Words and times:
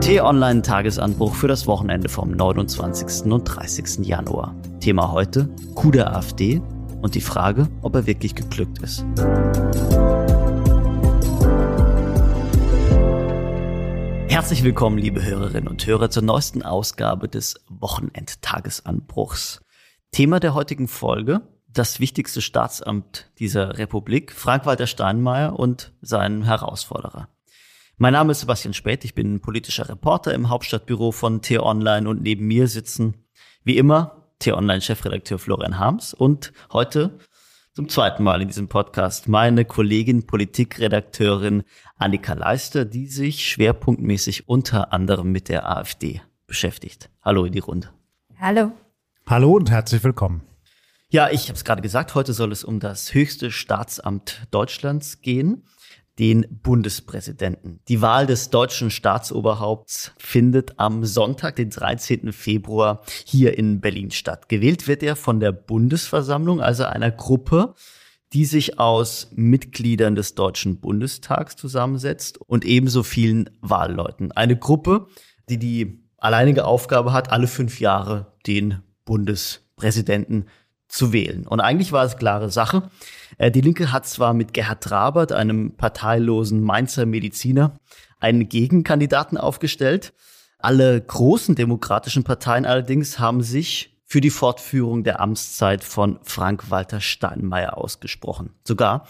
T-Online 0.00 0.62
Tagesanbruch 0.62 1.34
für 1.34 1.48
das 1.48 1.66
Wochenende 1.66 2.08
vom 2.08 2.30
29. 2.30 3.32
und 3.32 3.44
30. 3.44 4.06
Januar. 4.06 4.54
Thema 4.80 5.10
heute: 5.10 5.48
Coup 5.74 5.90
der 5.90 6.14
AfD 6.14 6.62
und 7.02 7.14
die 7.14 7.20
Frage, 7.20 7.68
ob 7.82 7.94
er 7.94 8.06
wirklich 8.06 8.34
geglückt 8.34 8.78
ist. 8.82 9.04
Herzlich 14.28 14.62
willkommen, 14.62 14.98
liebe 14.98 15.24
Hörerinnen 15.24 15.68
und 15.68 15.86
Hörer, 15.86 16.10
zur 16.10 16.22
neuesten 16.22 16.62
Ausgabe 16.62 17.28
des 17.28 17.54
Wochenendtagesanbruchs. 17.68 19.60
Thema 20.12 20.38
der 20.40 20.54
heutigen 20.54 20.88
Folge: 20.88 21.40
das 21.68 22.00
wichtigste 22.00 22.42
Staatsamt 22.42 23.30
dieser 23.38 23.78
Republik, 23.78 24.32
Frank-Walter 24.32 24.86
Steinmeier 24.86 25.58
und 25.58 25.92
sein 26.00 26.44
Herausforderer. 26.44 27.28
Mein 27.98 28.12
Name 28.12 28.32
ist 28.32 28.40
Sebastian 28.40 28.74
Späth, 28.74 29.06
ich 29.06 29.14
bin 29.14 29.40
politischer 29.40 29.88
Reporter 29.88 30.34
im 30.34 30.50
Hauptstadtbüro 30.50 31.12
von 31.12 31.40
T-Online 31.40 32.06
und 32.06 32.20
neben 32.20 32.46
mir 32.46 32.68
sitzen, 32.68 33.24
wie 33.64 33.78
immer, 33.78 34.34
T-Online-Chefredakteur 34.38 35.38
Florian 35.38 35.78
Harms 35.78 36.12
und 36.12 36.52
heute 36.74 37.18
zum 37.72 37.88
zweiten 37.88 38.22
Mal 38.22 38.42
in 38.42 38.48
diesem 38.48 38.68
Podcast 38.68 39.28
meine 39.28 39.64
Kollegin 39.64 40.26
Politikredakteurin 40.26 41.62
Annika 41.96 42.34
Leister, 42.34 42.84
die 42.84 43.06
sich 43.06 43.48
schwerpunktmäßig 43.48 44.46
unter 44.46 44.92
anderem 44.92 45.32
mit 45.32 45.48
der 45.48 45.66
AfD 45.66 46.20
beschäftigt. 46.46 47.08
Hallo 47.22 47.46
in 47.46 47.52
die 47.54 47.60
Runde. 47.60 47.88
Hallo. 48.38 48.72
Hallo 49.26 49.52
und 49.54 49.70
herzlich 49.70 50.04
willkommen. 50.04 50.42
Ja, 51.08 51.30
ich 51.30 51.48
habe 51.48 51.54
es 51.54 51.64
gerade 51.64 51.80
gesagt, 51.80 52.14
heute 52.14 52.34
soll 52.34 52.52
es 52.52 52.62
um 52.62 52.78
das 52.78 53.14
höchste 53.14 53.50
Staatsamt 53.50 54.48
Deutschlands 54.50 55.22
gehen, 55.22 55.64
den 56.18 56.46
Bundespräsidenten. 56.62 57.80
Die 57.88 58.00
Wahl 58.00 58.26
des 58.26 58.50
deutschen 58.50 58.90
Staatsoberhaupts 58.90 60.12
findet 60.16 60.78
am 60.78 61.04
Sonntag, 61.04 61.56
den 61.56 61.70
13. 61.70 62.32
Februar, 62.32 63.02
hier 63.24 63.58
in 63.58 63.80
Berlin 63.80 64.10
statt. 64.10 64.48
Gewählt 64.48 64.88
wird 64.88 65.02
er 65.02 65.16
von 65.16 65.40
der 65.40 65.52
Bundesversammlung, 65.52 66.60
also 66.60 66.84
einer 66.84 67.10
Gruppe, 67.10 67.74
die 68.32 68.44
sich 68.44 68.78
aus 68.78 69.30
Mitgliedern 69.34 70.14
des 70.14 70.34
Deutschen 70.34 70.80
Bundestags 70.80 71.56
zusammensetzt 71.56 72.38
und 72.40 72.64
ebenso 72.64 73.02
vielen 73.02 73.50
Wahlleuten. 73.60 74.32
Eine 74.32 74.56
Gruppe, 74.56 75.06
die 75.48 75.58
die 75.58 76.02
alleinige 76.18 76.64
Aufgabe 76.64 77.12
hat, 77.12 77.30
alle 77.30 77.46
fünf 77.46 77.78
Jahre 77.78 78.32
den 78.46 78.82
Bundespräsidenten 79.04 80.46
zu 80.88 81.12
wählen. 81.12 81.46
Und 81.46 81.60
eigentlich 81.60 81.92
war 81.92 82.04
es 82.04 82.16
klare 82.16 82.50
Sache. 82.50 82.90
Äh, 83.38 83.50
die 83.50 83.60
Linke 83.60 83.92
hat 83.92 84.06
zwar 84.06 84.34
mit 84.34 84.54
Gerhard 84.54 84.82
Trabert, 84.82 85.32
einem 85.32 85.76
parteilosen 85.76 86.62
Mainzer 86.62 87.06
Mediziner, 87.06 87.78
einen 88.18 88.48
Gegenkandidaten 88.48 89.38
aufgestellt. 89.38 90.12
Alle 90.58 91.00
großen 91.00 91.54
demokratischen 91.54 92.24
Parteien 92.24 92.64
allerdings 92.64 93.18
haben 93.18 93.42
sich 93.42 93.96
für 94.04 94.20
die 94.20 94.30
Fortführung 94.30 95.02
der 95.04 95.20
Amtszeit 95.20 95.82
von 95.84 96.18
Frank-Walter 96.22 97.00
Steinmeier 97.00 97.76
ausgesprochen. 97.76 98.50
Sogar 98.64 99.06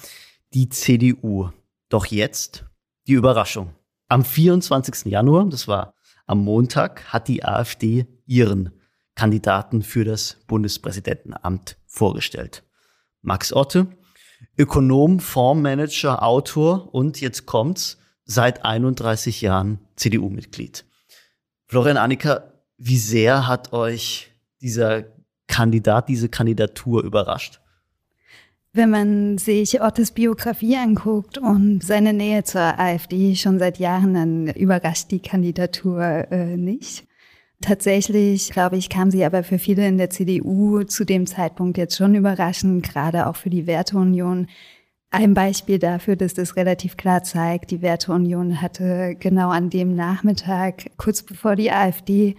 die 0.55 0.71
CDU. 0.71 1.51
Doch 1.89 2.07
jetzt 2.07 2.65
die 3.07 3.13
Überraschung. 3.13 3.75
Am 4.09 4.25
24. 4.25 5.05
Januar, 5.07 5.47
das 5.49 5.69
war 5.69 5.95
am 6.27 6.39
Montag, 6.39 7.13
hat 7.13 7.29
die 7.29 7.45
AfD 7.45 8.07
ihren 8.27 8.73
Kandidaten 9.17 9.83
für 9.83 10.05
das 10.05 10.37
Bundespräsidentenamt 10.47 11.77
vorgestellt. 11.87 12.63
Max 13.23 13.53
Otte, 13.53 13.89
Ökonom, 14.57 15.19
Fondsmanager, 15.19 16.23
Autor 16.23 16.95
und 16.95 17.21
jetzt 17.21 17.47
kommt's, 17.47 17.99
seit 18.25 18.65
31 18.65 19.41
Jahren 19.41 19.81
CDU-Mitglied. 19.97 20.85
Florian 21.67 21.97
Annika, 21.97 22.53
wie 22.77 22.99
sehr 22.99 23.49
hat 23.49 23.73
euch 23.73 24.31
dieser 24.61 25.05
Kandidat, 25.47 26.09
diese 26.09 26.29
Kandidatur 26.29 27.03
überrascht? 27.03 27.61
Wenn 28.73 28.91
man 28.91 29.39
sich 29.39 29.81
Ottes 29.81 30.13
Biografie 30.13 30.77
anguckt 30.77 31.39
und 31.39 31.83
seine 31.83 32.13
Nähe 32.13 32.45
zur 32.45 32.79
AfD 32.79 33.35
schon 33.35 33.59
seit 33.59 33.79
Jahren, 33.79 34.13
dann 34.13 34.49
überrascht 34.49 35.11
die 35.11 35.21
Kandidatur 35.21 36.03
äh, 36.31 36.59
nicht. 36.59 37.07
Tatsächlich, 37.63 38.51
glaube 38.51 38.77
ich, 38.77 38.91
kam 38.91 39.11
sie 39.11 39.25
aber 39.25 39.43
für 39.43 39.59
viele 39.59 39.87
in 39.89 39.97
der 39.97 40.11
CDU 40.11 40.83
zu 40.85 41.05
dem 41.05 41.27
Zeitpunkt 41.27 41.79
jetzt 41.79 41.97
schon 41.97 42.15
überraschend, 42.15 42.83
gerade 42.83 43.27
auch 43.27 43.37
für 43.37 43.49
die 43.49 43.67
Werteunion. 43.67 44.49
Ein 45.11 45.33
Beispiel 45.33 45.79
dafür, 45.79 46.17
dass 46.17 46.35
das 46.35 46.57
relativ 46.57 46.99
klar 46.99 47.23
zeigt, 47.23 47.71
die 47.71 47.81
Werteunion 47.81 48.61
hatte 48.61 49.17
genau 49.19 49.49
an 49.49 49.71
dem 49.71 49.95
Nachmittag, 49.95 50.91
kurz 50.99 51.23
bevor 51.23 51.57
die 51.57 51.73
AfD 51.73 52.37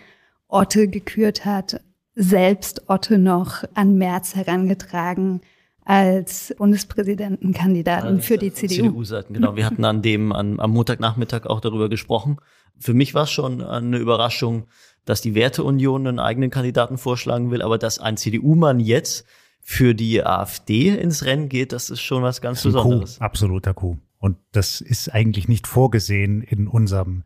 Otte 0.47 0.87
gekürt 0.87 1.45
hat, 1.45 1.81
selbst 2.13 2.87
Otte 2.87 3.17
noch 3.17 3.63
an 3.73 3.97
März 3.97 4.35
herangetragen 4.35 5.41
als 5.87 6.53
Bundespräsidentenkandidaten 6.57 8.07
also 8.07 8.21
für 8.21 8.37
die 8.37 8.51
CDU. 8.51 8.75
CDU-Seiten, 8.75 9.33
genau. 9.33 9.55
Wir 9.55 9.65
hatten 9.65 9.85
an 9.85 10.01
dem, 10.01 10.33
an, 10.33 10.59
am 10.59 10.71
Montagnachmittag 10.71 11.45
auch 11.45 11.61
darüber 11.61 11.87
gesprochen. 11.87 12.37
Für 12.77 12.93
mich 12.93 13.13
war 13.13 13.23
es 13.23 13.31
schon 13.31 13.61
eine 13.61 13.97
Überraschung, 13.97 14.67
dass 15.07 15.21
die 15.21 15.35
Werteunion 15.35 16.05
einen 16.05 16.19
eigenen 16.19 16.49
Kandidaten 16.49 16.97
vorschlagen 16.97 17.49
will, 17.49 17.61
aber 17.61 17.77
dass 17.77 17.97
ein 17.97 18.17
CDU-Mann 18.17 18.81
jetzt 18.81 19.25
für 19.61 19.95
die 19.95 20.23
AfD 20.23 20.89
ins 20.89 21.23
Rennen 21.23 21.47
geht, 21.47 21.71
das 21.71 21.89
ist 21.89 22.01
schon 22.01 22.23
was 22.23 22.41
ganz 22.41 22.61
Besonderes. 22.61 23.15
Coup, 23.15 23.21
absoluter 23.21 23.73
Coup. 23.73 23.97
Und 24.19 24.37
das 24.51 24.81
ist 24.81 25.13
eigentlich 25.13 25.47
nicht 25.47 25.65
vorgesehen 25.65 26.41
in 26.41 26.67
unserem 26.67 27.23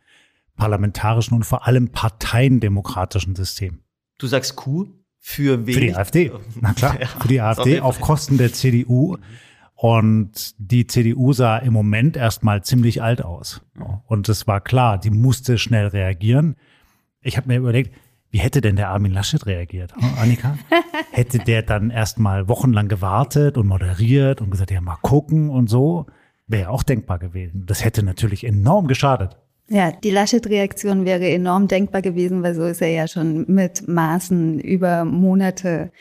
parlamentarischen 0.55 1.35
und 1.35 1.43
vor 1.43 1.65
allem 1.65 1.89
parteiendemokratischen 1.89 3.35
System. 3.35 3.79
Du 4.19 4.27
sagst 4.27 4.55
Coup 4.55 4.87
für 5.17 5.65
wen? 5.65 5.73
Für 5.73 5.79
die 5.79 5.95
AfD. 5.95 6.31
Na 6.59 6.73
klar, 6.73 6.97
für 7.19 7.27
die 7.27 7.41
AfD 7.41 7.79
auf 7.79 7.99
Kosten 7.99 8.37
der 8.37 8.53
CDU. 8.53 9.17
Und 9.73 10.53
die 10.59 10.85
CDU 10.85 11.33
sah 11.33 11.57
im 11.57 11.73
Moment 11.73 12.15
erstmal 12.15 12.63
ziemlich 12.63 13.01
alt 13.01 13.23
aus. 13.23 13.61
Und 14.05 14.29
es 14.29 14.45
war 14.45 14.61
klar, 14.61 14.99
die 14.99 15.09
musste 15.09 15.57
schnell 15.57 15.87
reagieren 15.87 16.55
ich 17.21 17.37
habe 17.37 17.47
mir 17.47 17.57
überlegt, 17.57 17.93
wie 18.31 18.39
hätte 18.39 18.61
denn 18.61 18.77
der 18.77 18.89
Armin 18.89 19.11
Laschet 19.11 19.45
reagiert, 19.45 19.93
hm, 19.95 20.13
Annika? 20.17 20.57
hätte 21.11 21.39
der 21.39 21.63
dann 21.63 21.89
erst 21.89 22.17
mal 22.17 22.47
wochenlang 22.47 22.87
gewartet 22.87 23.57
und 23.57 23.67
moderiert 23.67 24.41
und 24.41 24.51
gesagt, 24.51 24.71
ja, 24.71 24.81
mal 24.81 24.97
gucken 25.01 25.49
und 25.49 25.69
so? 25.69 26.05
Wäre 26.47 26.69
auch 26.69 26.83
denkbar 26.83 27.19
gewesen. 27.19 27.65
Das 27.65 27.83
hätte 27.83 28.03
natürlich 28.03 28.45
enorm 28.45 28.87
geschadet. 28.87 29.37
Ja, 29.67 29.91
die 29.91 30.11
Laschet-Reaktion 30.11 31.05
wäre 31.05 31.29
enorm 31.29 31.67
denkbar 31.67 32.01
gewesen, 32.01 32.43
weil 32.43 32.55
so 32.55 32.63
ist 32.63 32.81
er 32.81 32.89
ja 32.89 33.07
schon 33.07 33.45
mit 33.47 33.87
Maßen 33.87 34.59
über 34.59 35.05
Monate 35.05 35.91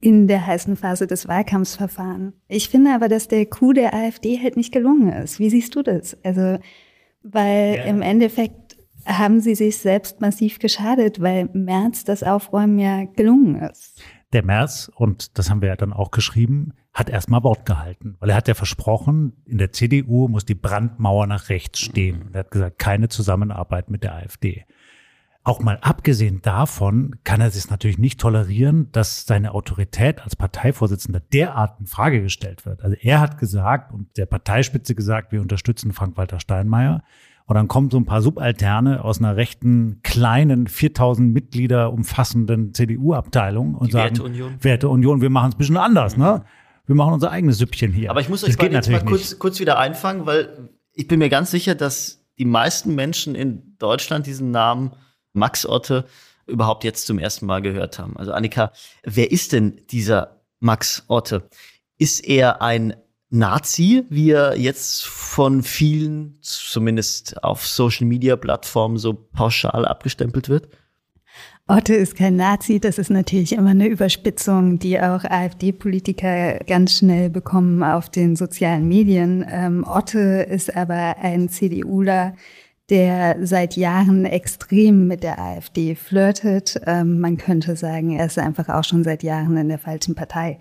in 0.00 0.28
der 0.28 0.46
heißen 0.46 0.76
Phase 0.76 1.06
des 1.06 1.26
Wahlkampfs 1.26 1.76
verfahren. 1.76 2.34
Ich 2.48 2.68
finde 2.68 2.92
aber, 2.94 3.08
dass 3.08 3.28
der 3.28 3.46
Coup 3.46 3.72
der 3.72 3.94
AfD 3.94 4.38
halt 4.42 4.58
nicht 4.58 4.72
gelungen 4.72 5.10
ist. 5.10 5.38
Wie 5.38 5.48
siehst 5.48 5.74
du 5.74 5.82
das? 5.82 6.18
Also, 6.22 6.58
weil 7.22 7.76
ja. 7.76 7.84
im 7.84 8.02
Endeffekt 8.02 8.63
haben 9.06 9.40
sie 9.40 9.54
sich 9.54 9.78
selbst 9.78 10.20
massiv 10.20 10.58
geschadet, 10.58 11.20
weil 11.20 11.48
März 11.52 12.04
das 12.04 12.22
Aufräumen 12.22 12.78
ja 12.78 13.04
gelungen 13.04 13.56
ist. 13.56 14.02
Der 14.32 14.44
März, 14.44 14.90
und 14.94 15.38
das 15.38 15.50
haben 15.50 15.60
wir 15.60 15.68
ja 15.68 15.76
dann 15.76 15.92
auch 15.92 16.10
geschrieben, 16.10 16.72
hat 16.92 17.10
erstmal 17.10 17.42
Wort 17.42 17.66
gehalten, 17.66 18.16
weil 18.20 18.30
er 18.30 18.36
hat 18.36 18.48
ja 18.48 18.54
versprochen, 18.54 19.32
in 19.46 19.58
der 19.58 19.72
CDU 19.72 20.28
muss 20.28 20.44
die 20.44 20.54
Brandmauer 20.54 21.26
nach 21.26 21.48
rechts 21.48 21.80
stehen. 21.80 22.30
Er 22.32 22.40
hat 22.40 22.50
gesagt, 22.50 22.78
keine 22.78 23.08
Zusammenarbeit 23.08 23.90
mit 23.90 24.04
der 24.04 24.14
AfD. 24.14 24.64
Auch 25.46 25.60
mal 25.60 25.78
abgesehen 25.82 26.40
davon 26.40 27.16
kann 27.22 27.42
er 27.42 27.50
sich 27.50 27.68
natürlich 27.68 27.98
nicht 27.98 28.18
tolerieren, 28.18 28.90
dass 28.92 29.26
seine 29.26 29.52
Autorität 29.52 30.22
als 30.22 30.36
Parteivorsitzender 30.36 31.20
derart 31.20 31.78
in 31.80 31.86
Frage 31.86 32.22
gestellt 32.22 32.64
wird. 32.64 32.82
Also 32.82 32.96
er 32.98 33.20
hat 33.20 33.38
gesagt 33.38 33.92
und 33.92 34.16
der 34.16 34.24
Parteispitze 34.24 34.94
gesagt, 34.94 35.32
wir 35.32 35.42
unterstützen 35.42 35.92
Frank-Walter 35.92 36.40
Steinmeier. 36.40 37.02
Und 37.46 37.56
dann 37.56 37.68
kommen 37.68 37.90
so 37.90 37.98
ein 37.98 38.06
paar 38.06 38.22
Subalterne 38.22 39.04
aus 39.04 39.18
einer 39.18 39.36
rechten, 39.36 40.00
kleinen, 40.02 40.66
4000 40.66 41.32
Mitglieder 41.32 41.92
umfassenden 41.92 42.72
CDU-Abteilung 42.72 43.74
und 43.74 43.88
Die 43.88 43.92
sagen, 43.92 44.16
Werteunion. 44.16 44.56
Werteunion, 44.60 45.20
wir 45.20 45.30
machen 45.30 45.50
es 45.50 45.54
ein 45.54 45.58
bisschen 45.58 45.76
anders, 45.76 46.16
ne? 46.16 46.44
Wir 46.86 46.94
machen 46.94 47.14
unser 47.14 47.30
eigenes 47.30 47.58
Süppchen 47.58 47.92
hier. 47.92 48.10
Aber 48.10 48.20
ich 48.20 48.28
muss 48.28 48.44
euch 48.44 48.56
jetzt 48.60 48.90
mal 48.90 49.04
kurz, 49.04 49.38
kurz 49.38 49.60
wieder 49.60 49.78
einfangen, 49.78 50.26
weil 50.26 50.70
ich 50.92 51.06
bin 51.06 51.18
mir 51.18 51.28
ganz 51.28 51.50
sicher, 51.50 51.74
dass 51.74 52.24
die 52.38 52.44
meisten 52.44 52.94
Menschen 52.94 53.34
in 53.34 53.76
Deutschland 53.78 54.26
diesen 54.26 54.50
Namen 54.50 54.92
Max 55.32 55.66
Otte 55.66 56.04
überhaupt 56.46 56.84
jetzt 56.84 57.06
zum 57.06 57.18
ersten 57.18 57.46
Mal 57.46 57.62
gehört 57.62 57.98
haben. 57.98 58.16
Also 58.16 58.32
Annika, 58.32 58.72
wer 59.02 59.30
ist 59.30 59.52
denn 59.52 59.80
dieser 59.90 60.42
Max 60.60 61.04
Otte? 61.08 61.48
Ist 61.96 62.26
er 62.26 62.60
ein 62.60 62.96
Nazi, 63.30 64.04
wie 64.10 64.30
er 64.30 64.56
jetzt 64.56 65.06
von 65.06 65.62
vielen, 65.62 66.38
zumindest 66.40 67.42
auf 67.42 67.66
Social 67.66 68.06
Media 68.06 68.36
Plattformen, 68.36 68.96
so 68.96 69.14
pauschal 69.14 69.86
abgestempelt 69.86 70.48
wird? 70.48 70.68
Otte 71.66 71.94
ist 71.94 72.14
kein 72.14 72.36
Nazi, 72.36 72.78
das 72.78 72.98
ist 72.98 73.10
natürlich 73.10 73.54
immer 73.54 73.70
eine 73.70 73.86
Überspitzung, 73.86 74.78
die 74.78 75.00
auch 75.00 75.24
AfD-Politiker 75.24 76.58
ganz 76.66 76.98
schnell 76.98 77.30
bekommen 77.30 77.82
auf 77.82 78.10
den 78.10 78.36
sozialen 78.36 78.86
Medien. 78.86 79.44
Ähm, 79.48 79.82
Otte 79.88 80.46
ist 80.48 80.76
aber 80.76 81.16
ein 81.22 81.48
CDUler, 81.48 82.34
der 82.90 83.38
seit 83.46 83.76
Jahren 83.76 84.26
extrem 84.26 85.06
mit 85.06 85.22
der 85.22 85.38
AfD 85.38 85.94
flirtet. 85.94 86.78
Ähm, 86.86 87.18
man 87.18 87.38
könnte 87.38 87.76
sagen, 87.76 88.10
er 88.10 88.26
ist 88.26 88.38
einfach 88.38 88.68
auch 88.68 88.84
schon 88.84 89.02
seit 89.02 89.22
Jahren 89.22 89.56
in 89.56 89.70
der 89.70 89.78
falschen 89.78 90.14
Partei. 90.14 90.58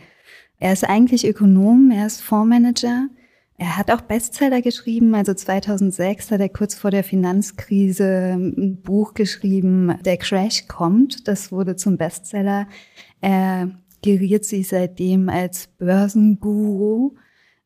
Er 0.60 0.74
ist 0.74 0.84
eigentlich 0.84 1.28
Ökonom, 1.28 1.92
er 1.92 2.08
ist 2.08 2.22
Fondsmanager. 2.22 3.08
Er 3.58 3.78
hat 3.78 3.92
auch 3.92 4.02
Bestseller 4.02 4.62
geschrieben. 4.62 5.14
Also 5.16 5.34
2006 5.34 6.32
hat 6.32 6.40
er 6.40 6.50
kurz 6.50 6.76
vor 6.76 6.92
der 6.92 7.04
Finanzkrise 7.04 8.34
ein 8.36 8.82
Buch 8.82 9.14
geschrieben, 9.14 9.98
Der 10.04 10.18
Crash 10.18 10.68
kommt. 10.68 11.28
Das 11.28 11.52
wurde 11.52 11.76
zum 11.76 11.98
Bestseller. 11.98 12.68
Er 13.22 13.72
geriert 14.02 14.46
sich 14.46 14.68
seitdem 14.68 15.30
als 15.30 15.68
Börsenguru 15.68 17.16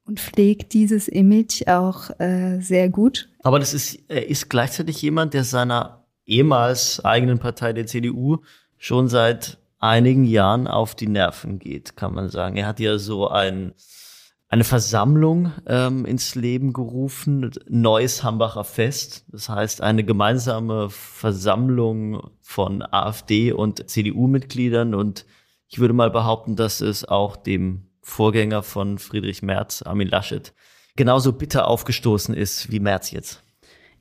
und 0.05 0.19
pflegt 0.19 0.73
dieses 0.73 1.07
Image 1.07 1.67
auch 1.67 2.09
äh, 2.19 2.59
sehr 2.61 2.89
gut. 2.89 3.29
Aber 3.43 3.59
das 3.59 3.73
ist, 3.73 3.99
er 4.07 4.27
ist 4.29 4.49
gleichzeitig 4.49 5.01
jemand, 5.01 5.33
der 5.33 5.43
seiner 5.43 6.05
ehemals 6.25 7.03
eigenen 7.03 7.39
Partei, 7.39 7.73
der 7.73 7.87
CDU, 7.87 8.37
schon 8.77 9.07
seit 9.07 9.57
einigen 9.79 10.25
Jahren 10.25 10.67
auf 10.67 10.95
die 10.95 11.07
Nerven 11.07 11.59
geht, 11.59 11.95
kann 11.95 12.13
man 12.13 12.29
sagen. 12.29 12.57
Er 12.57 12.67
hat 12.67 12.79
ja 12.79 12.97
so 12.97 13.27
ein, 13.27 13.73
eine 14.49 14.63
Versammlung 14.63 15.51
ähm, 15.67 16.05
ins 16.05 16.35
Leben 16.35 16.73
gerufen, 16.73 17.51
Neues 17.67 18.23
Hambacher 18.23 18.63
Fest. 18.63 19.25
Das 19.29 19.49
heißt, 19.49 19.81
eine 19.81 20.03
gemeinsame 20.03 20.89
Versammlung 20.89 22.31
von 22.41 22.81
AfD 22.81 23.51
und 23.51 23.89
CDU-Mitgliedern. 23.89 24.95
Und 24.95 25.25
ich 25.67 25.79
würde 25.79 25.93
mal 25.93 26.09
behaupten, 26.09 26.55
dass 26.55 26.81
es 26.81 27.05
auch 27.05 27.35
dem 27.35 27.89
Vorgänger 28.01 28.63
von 28.63 28.99
Friedrich 28.99 29.41
Merz, 29.41 29.81
Armin 29.81 30.07
Laschet, 30.07 30.53
genauso 30.95 31.33
bitter 31.33 31.67
aufgestoßen 31.67 32.33
ist 32.33 32.71
wie 32.71 32.79
Merz 32.79 33.11
jetzt. 33.11 33.43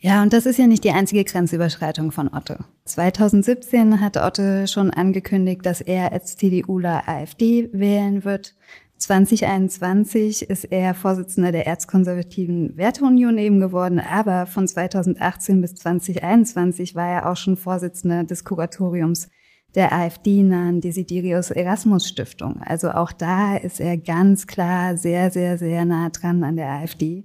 Ja, 0.06 0.23
und 0.23 0.32
das 0.32 0.47
ist 0.47 0.56
ja 0.56 0.69
nicht 0.69 0.85
die 0.85 0.93
einzige 0.93 1.25
Grenzüberschreitung 1.25 2.12
von 2.12 2.32
Otto. 2.32 2.55
2017 2.85 4.00
hat 4.00 4.17
Otto 4.17 4.69
schon 4.69 4.93
angekündigt, 4.93 5.67
dass 5.67 5.81
er 5.81 6.12
als 6.12 6.37
CDUler 6.37 7.08
AfD 7.08 7.69
wählen 7.73 8.25
wird. 8.25 8.55
2021 8.99 10.49
ist 10.49 10.62
er 10.67 10.94
Vorsitzender 10.94 11.50
der 11.50 11.67
Erzkonservativen 11.67 12.76
Werteunion 12.76 13.37
eben 13.37 13.58
geworden, 13.58 13.99
aber 13.99 14.47
von 14.47 14.69
2018 14.69 15.61
bis 15.61 15.75
2021 15.75 16.94
war 16.94 17.08
er 17.08 17.29
auch 17.29 17.37
schon 17.37 17.56
Vorsitzender 17.56 18.23
des 18.23 18.44
Kuratoriums 18.44 19.29
der 19.75 19.93
AfD-nahen 19.93 20.81
Desiderius 20.81 21.50
Erasmus 21.50 22.06
Stiftung. 22.06 22.62
Also 22.64 22.93
auch 22.93 23.11
da 23.11 23.56
ist 23.56 23.81
er 23.81 23.97
ganz 23.97 24.47
klar 24.47 24.97
sehr, 24.97 25.32
sehr, 25.32 25.58
sehr 25.58 25.85
nah 25.85 26.11
dran 26.11 26.44
an 26.44 26.55
der 26.55 26.69
AfD. 26.69 27.25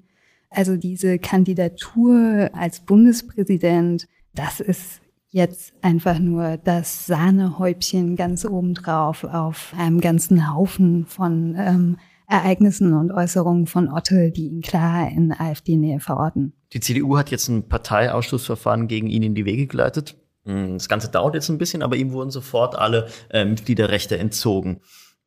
Also 0.51 0.75
diese 0.75 1.17
Kandidatur 1.17 2.49
als 2.53 2.81
Bundespräsident, 2.81 4.07
das 4.35 4.59
ist 4.59 5.01
jetzt 5.29 5.73
einfach 5.81 6.19
nur 6.19 6.57
das 6.57 7.05
Sahnehäubchen 7.05 8.17
ganz 8.17 8.45
obendrauf 8.45 9.23
auf 9.23 9.73
einem 9.77 10.01
ganzen 10.01 10.53
Haufen 10.53 11.05
von 11.05 11.55
ähm, 11.57 11.97
Ereignissen 12.27 12.93
und 12.93 13.11
Äußerungen 13.11 13.65
von 13.65 13.87
Otte, 13.87 14.31
die 14.31 14.47
ihn 14.47 14.61
klar 14.61 15.09
in 15.09 15.31
AfD-Nähe 15.31 16.01
verorten. 16.01 16.53
Die 16.73 16.81
CDU 16.81 17.17
hat 17.17 17.31
jetzt 17.31 17.47
ein 17.47 17.69
Parteiausschlussverfahren 17.69 18.89
gegen 18.89 19.07
ihn 19.07 19.23
in 19.23 19.35
die 19.35 19.45
Wege 19.45 19.67
geleitet. 19.67 20.17
Hm, 20.43 20.73
das 20.73 20.89
Ganze 20.89 21.09
dauert 21.09 21.35
jetzt 21.35 21.49
ein 21.49 21.57
bisschen, 21.57 21.81
aber 21.81 21.95
ihm 21.95 22.11
wurden 22.11 22.31
sofort 22.31 22.75
alle 22.75 23.07
äh, 23.29 23.45
Mitgliederrechte 23.45 24.17
entzogen. 24.17 24.81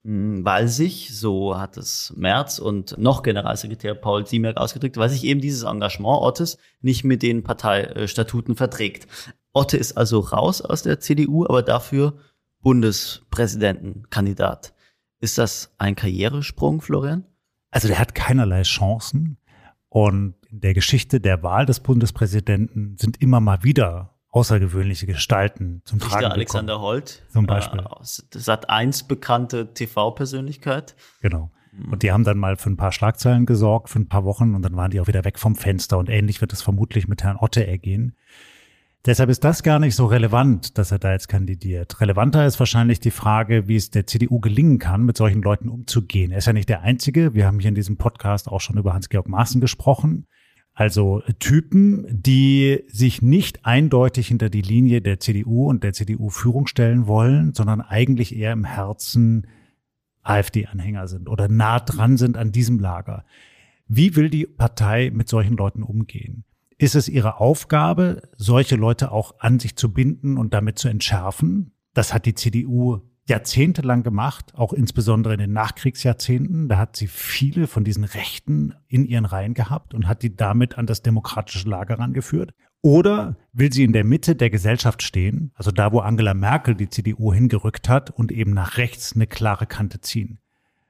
Hm, 0.05 0.45
weil 0.45 0.69
sich, 0.69 1.17
so 1.17 1.59
hat 1.59 1.79
es 1.79 2.13
Merz 2.17 2.59
und 2.59 2.99
noch 2.99 3.23
Generalsekretär 3.23 3.95
Paul 3.95 4.27
Siemerk 4.27 4.59
ausgedrückt, 4.59 4.99
weil 4.99 5.09
sich 5.09 5.25
eben 5.25 5.41
dieses 5.41 5.63
Engagement 5.63 6.21
Ottes 6.21 6.59
nicht 6.83 7.05
mit 7.05 7.23
den 7.23 7.43
Parteistatuten 7.43 8.55
verträgt. 8.55 9.09
Otte 9.55 9.79
ist 9.79 9.97
also 9.97 10.21
raus 10.21 10.61
aus 10.61 10.83
der 10.83 11.01
CDU, 11.01 11.47
aber 11.47 11.63
dafür 11.63 12.19
Bundespräsidentenkandidat. 12.61 14.75
Ist 15.21 15.39
das 15.39 15.73
ein 15.79 15.97
Karrieresprung, 15.97 16.83
Florian? 16.83 17.25
Also 17.71 17.89
der 17.89 17.99
hat 17.99 18.15
keinerlei 18.15 18.61
Chancen. 18.63 19.39
Und 19.89 20.35
in 20.51 20.61
der 20.61 20.75
Geschichte 20.75 21.19
der 21.21 21.43
Wahl 21.43 21.65
des 21.67 21.81
Bundespräsidenten 21.81 22.97
sind 22.99 23.23
immer 23.23 23.41
mal 23.41 23.63
wieder 23.63 24.14
außergewöhnliche 24.35 25.07
Gestalten 25.07 25.83
zum 25.85 26.01
Richter 26.01 26.19
Tragen 26.19 26.33
Alexander. 26.33 26.81
Holt, 26.81 27.23
zum 27.31 27.47
Beispiel. 27.47 27.81
Äh, 27.81 27.85
Sat 28.03 28.69
1 28.69 29.05
bekannte 29.05 29.73
TV-Persönlichkeit. 29.73 30.97
Genau. 31.23 31.51
Mhm. 31.73 31.93
Und 31.93 32.03
die 32.03 32.11
haben 32.11 32.25
dann 32.25 32.39
mal 32.39 32.57
für 32.57 32.71
ein 32.71 32.77
paar 32.77 32.91
Schlagzeilen 32.91 33.47
gesorgt, 33.47 33.91
für 33.91 34.01
ein 34.01 34.09
paar 34.09 34.25
Wochen 34.25 34.55
und 34.55 34.63
dann 34.63 34.77
waren 34.77 34.91
die 34.91 35.01
auch 35.01 35.07
wieder 35.07 35.25
weg 35.25 35.39
vom 35.39 35.55
Fenster. 35.55 35.99
Und 35.99 36.11
ähnlich 36.11 36.41
wird 36.41 36.53
es 36.53 36.63
vermutlich 36.63 37.07
mit 37.07 37.23
Herrn 37.23 37.37
Otte 37.37 37.65
ergehen. 37.65 38.17
Deshalb 39.07 39.29
ist 39.29 39.45
das 39.45 39.63
gar 39.63 39.79
nicht 39.79 39.95
so 39.95 40.07
relevant, 40.07 40.79
dass 40.79 40.91
er 40.91 40.99
da 40.99 41.13
jetzt 41.13 41.29
kandidiert. 41.29 42.01
Relevanter 42.01 42.47
ist 42.47 42.59
wahrscheinlich 42.59 43.01
die 43.01 43.11
Frage, 43.11 43.69
wie 43.69 43.77
es 43.77 43.91
der 43.91 44.07
CDU 44.07 44.41
gelingen 44.41 44.79
kann, 44.79 45.05
mit 45.05 45.17
solchen 45.17 45.43
Leuten 45.43 45.69
umzugehen. 45.69 46.33
Er 46.33 46.39
ist 46.39 46.47
ja 46.47 46.55
nicht 46.55 46.71
der 46.71 46.81
Einzige. 46.81 47.35
Wir 47.35 47.47
haben 47.47 47.61
hier 47.61 47.69
in 47.69 47.75
diesem 47.75 47.99
Podcast 47.99 48.49
auch 48.49 48.63
schon 48.63 48.79
über 48.79 48.95
Hans-Georg 48.95 49.29
Maaßen 49.29 49.61
gesprochen. 49.61 50.27
Also 50.75 51.23
Typen, 51.39 52.05
die 52.11 52.83
sich 52.89 53.23
nicht 53.23 53.65
eindeutig 53.65 54.27
hinter 54.27 54.51
die 54.51 54.61
Linie 54.61 55.01
der 55.01 55.21
CDU 55.21 55.69
und 55.71 55.85
der 55.85 55.93
CDU-Führung 55.93 56.67
stellen 56.67 57.07
wollen, 57.07 57.55
sondern 57.55 57.81
eigentlich 57.81 58.35
eher 58.35 58.53
im 58.53 58.65
Herzen 58.65 59.47
AfD-Anhänger 60.23 61.07
sind 61.07 61.29
oder 61.29 61.49
nah 61.49 61.79
dran 61.79 62.17
sind 62.17 62.37
an 62.37 62.51
diesem 62.51 62.81
Lager. 62.81 63.25
Wie 63.87 64.17
will 64.17 64.31
die 64.31 64.47
Partei 64.47 65.13
mit 65.15 65.29
solchen 65.29 65.57
Leuten 65.57 65.85
umgehen? 65.85 66.45
Ist 66.77 66.97
es 66.97 67.09
ihre 67.09 67.39
Aufgabe, 67.39 68.23
solche 68.37 68.75
Leute 68.75 69.13
auch 69.13 69.39
an 69.39 69.61
sich 69.61 69.77
zu 69.77 69.93
binden 69.93 70.37
und 70.37 70.55
damit 70.55 70.79
zu 70.79 70.89
entschärfen? 70.89 71.73
Das 71.93 72.13
hat 72.13 72.27
die 72.27 72.35
CDU 72.35 73.01
jahrzehntelang 73.27 74.03
gemacht, 74.03 74.53
auch 74.55 74.73
insbesondere 74.73 75.35
in 75.35 75.41
den 75.41 75.53
Nachkriegsjahrzehnten. 75.53 76.69
Da 76.69 76.77
hat 76.77 76.97
sie 76.97 77.07
viele 77.07 77.67
von 77.67 77.85
diesen 77.85 78.05
Rechten 78.05 78.75
in 78.87 79.07
ihren 79.07 79.25
Reihen 79.25 79.55
gehabt 79.55 79.95
und 79.95 80.07
hat 80.07 80.23
die 80.23 80.37
damit 80.37 80.77
an 80.77 80.87
das 80.87 81.03
demokratische 81.03 81.69
Lager 81.69 81.99
rangeführt. 81.99 82.53
Oder 82.83 83.37
will 83.55 83.73
sie 83.73 83.83
in 83.83 83.95
der 83.95 84.05
Mitte 84.05 84.37
der 84.37 84.51
Gesellschaft 84.51 85.03
stehen, 85.03 85.53
also 85.55 85.71
da, 85.71 85.91
wo 85.93 86.01
Angela 86.01 86.35
Merkel 86.35 86.75
die 86.75 86.91
CDU 86.91 87.33
hingerückt 87.33 87.89
hat 87.89 88.11
und 88.11 88.31
eben 88.31 88.53
nach 88.53 88.77
rechts 88.77 89.15
eine 89.15 89.27
klare 89.27 89.67
Kante 89.67 90.03
ziehen. 90.03 90.39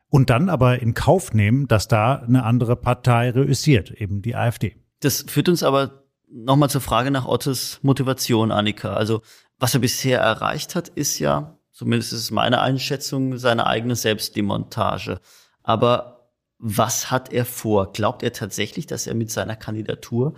Und 0.08 0.28
dann 0.28 0.48
aber 0.48 0.80
in 0.80 0.94
Kauf 0.94 1.34
nehmen, 1.34 1.68
dass 1.68 1.86
da 1.86 2.16
eine 2.16 2.42
andere 2.42 2.74
Partei 2.74 3.30
reüssiert, 3.30 3.92
eben 3.92 4.22
die 4.22 4.34
AfD. 4.34 4.76
Das 5.00 5.24
führt 5.28 5.48
uns 5.48 5.62
aber 5.62 6.04
nochmal 6.28 6.70
zur 6.70 6.80
Frage 6.80 7.12
nach 7.12 7.26
Ottes 7.26 7.78
Motivation, 7.82 8.50
Annika. 8.50 8.94
Also 8.94 9.22
was 9.60 9.74
er 9.74 9.80
bisher 9.80 10.18
erreicht 10.18 10.74
hat, 10.74 10.88
ist 10.88 11.20
ja 11.20 11.58
Zumindest 11.74 12.12
ist 12.12 12.20
es 12.20 12.30
meine 12.30 12.60
Einschätzung, 12.60 13.36
seine 13.36 13.66
eigene 13.66 13.96
Selbstdemontage. 13.96 15.20
Aber 15.64 16.30
was 16.58 17.10
hat 17.10 17.32
er 17.32 17.44
vor? 17.44 17.92
Glaubt 17.92 18.22
er 18.22 18.32
tatsächlich, 18.32 18.86
dass 18.86 19.08
er 19.08 19.14
mit 19.14 19.32
seiner 19.32 19.56
Kandidatur 19.56 20.34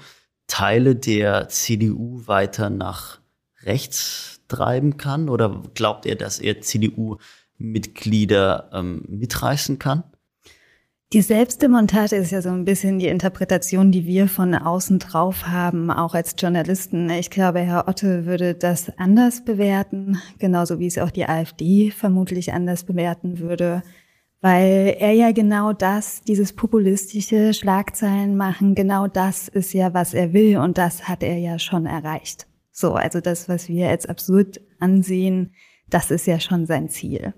Teile 0.47 0.97
der 0.97 1.51
CDU 1.51 2.27
weiter 2.27 2.71
nach 2.71 3.21
rechts 3.63 4.41
treiben 4.49 4.97
kann? 4.97 5.29
Oder 5.29 5.63
glaubt 5.75 6.07
er, 6.07 6.17
dass 6.17 6.39
er 6.39 6.63
CDU-Mitglieder 6.63 8.71
ähm, 8.73 9.05
mitreißen 9.07 9.79
kann? 9.79 10.05
Die 11.13 11.23
Selbstdemontage 11.23 12.17
ist 12.17 12.33
ja 12.33 12.43
so 12.43 12.49
ein 12.49 12.65
bisschen 12.65 12.99
die 12.99 13.07
Interpretation, 13.07 13.93
die 13.93 14.07
wir 14.07 14.27
von 14.27 14.57
außen 14.57 14.99
drauf 14.99 15.47
haben, 15.47 15.93
auch 15.93 16.15
als 16.15 16.35
Journalisten. 16.37 17.09
Ich 17.11 17.31
glaube, 17.31 17.61
Herr 17.61 17.87
Otte 17.87 18.27
würde 18.27 18.55
das 18.57 18.91
anders 18.99 19.45
bewerten, 19.45 20.21
genauso 20.41 20.81
wie 20.81 20.89
es 20.89 20.99
auch 20.99 21.13
die 21.13 21.29
AfD 21.29 21.93
vermutlich 21.93 22.53
anders 22.53 22.83
bewerten 22.83 23.39
würde, 23.39 23.85
weil 24.41 24.97
er 24.99 25.13
ja 25.13 25.31
genau 25.31 25.73
das, 25.73 26.23
dieses 26.23 26.53
populistische 26.53 27.55
Schlagzeilen 27.55 28.37
machen, 28.37 28.75
genau 28.75 29.07
das 29.07 29.47
ist 29.47 29.73
ja, 29.75 29.95
was 29.95 30.13
er 30.13 30.33
will 30.33 30.57
und 30.59 30.77
das 30.77 31.09
hat 31.09 31.23
er 31.23 31.39
ja 31.39 31.61
schon 31.61 31.87
erreicht. 31.87 32.49
So, 32.73 32.95
also 32.95 33.21
das, 33.21 33.49
was 33.49 33.69
wir 33.69 33.91
als 33.91 34.07
absurd 34.07 34.61
ansehen, 34.81 35.55
das 35.89 36.11
ist 36.11 36.27
ja 36.27 36.41
schon 36.41 36.67
sein 36.67 36.89
Ziel. 36.89 37.33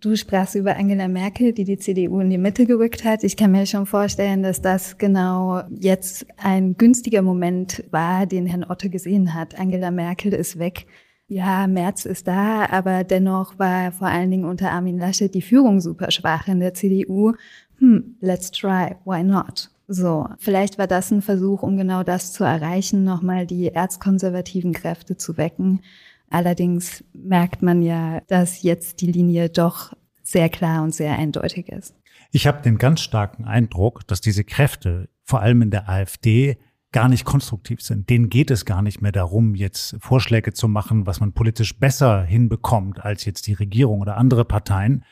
Du 0.00 0.14
sprachst 0.14 0.54
über 0.54 0.76
Angela 0.76 1.08
Merkel, 1.08 1.54
die 1.54 1.64
die 1.64 1.78
CDU 1.78 2.20
in 2.20 2.28
die 2.28 2.36
Mitte 2.36 2.66
gerückt 2.66 3.02
hat. 3.04 3.24
Ich 3.24 3.34
kann 3.34 3.52
mir 3.52 3.64
schon 3.64 3.86
vorstellen, 3.86 4.42
dass 4.42 4.60
das 4.60 4.98
genau 4.98 5.62
jetzt 5.70 6.26
ein 6.36 6.76
günstiger 6.76 7.22
Moment 7.22 7.82
war, 7.90 8.26
den 8.26 8.44
Herrn 8.44 8.64
Otto 8.68 8.90
gesehen 8.90 9.32
hat. 9.32 9.58
Angela 9.58 9.90
Merkel 9.90 10.34
ist 10.34 10.58
weg. 10.58 10.86
Ja, 11.28 11.66
Merz 11.66 12.04
ist 12.04 12.28
da, 12.28 12.66
aber 12.66 13.04
dennoch 13.04 13.58
war 13.58 13.90
vor 13.90 14.06
allen 14.06 14.30
Dingen 14.30 14.44
unter 14.44 14.70
Armin 14.70 14.98
Laschet 14.98 15.34
die 15.34 15.42
Führung 15.42 15.80
super 15.80 16.10
schwach 16.10 16.46
in 16.46 16.60
der 16.60 16.74
CDU. 16.74 17.32
Hm, 17.78 18.16
let's 18.20 18.50
try, 18.50 18.96
why 19.06 19.22
not? 19.22 19.70
So, 19.88 20.28
vielleicht 20.38 20.78
war 20.78 20.86
das 20.86 21.10
ein 21.10 21.22
Versuch, 21.22 21.62
um 21.62 21.76
genau 21.76 22.02
das 22.02 22.32
zu 22.32 22.44
erreichen, 22.44 23.02
nochmal 23.02 23.46
die 23.46 23.68
erzkonservativen 23.68 24.72
Kräfte 24.72 25.16
zu 25.16 25.36
wecken. 25.36 25.80
Allerdings 26.30 27.04
merkt 27.12 27.62
man 27.62 27.82
ja, 27.82 28.20
dass 28.28 28.62
jetzt 28.62 29.00
die 29.00 29.10
Linie 29.10 29.48
doch 29.48 29.92
sehr 30.22 30.48
klar 30.48 30.82
und 30.82 30.94
sehr 30.94 31.16
eindeutig 31.16 31.68
ist. 31.68 31.94
Ich 32.32 32.46
habe 32.46 32.62
den 32.62 32.78
ganz 32.78 33.00
starken 33.00 33.44
Eindruck, 33.44 34.06
dass 34.06 34.20
diese 34.20 34.44
Kräfte, 34.44 35.08
vor 35.22 35.40
allem 35.40 35.62
in 35.62 35.70
der 35.70 35.88
AfD, 35.88 36.58
gar 36.92 37.08
nicht 37.08 37.24
konstruktiv 37.24 37.80
sind. 37.82 38.08
Denen 38.10 38.30
geht 38.30 38.50
es 38.50 38.64
gar 38.64 38.82
nicht 38.82 39.02
mehr 39.02 39.12
darum, 39.12 39.54
jetzt 39.54 39.96
Vorschläge 40.00 40.52
zu 40.52 40.66
machen, 40.68 41.06
was 41.06 41.20
man 41.20 41.32
politisch 41.32 41.78
besser 41.78 42.22
hinbekommt 42.22 43.04
als 43.04 43.24
jetzt 43.24 43.46
die 43.46 43.52
Regierung 43.52 44.00
oder 44.00 44.16
andere 44.16 44.44
Parteien. 44.44 45.04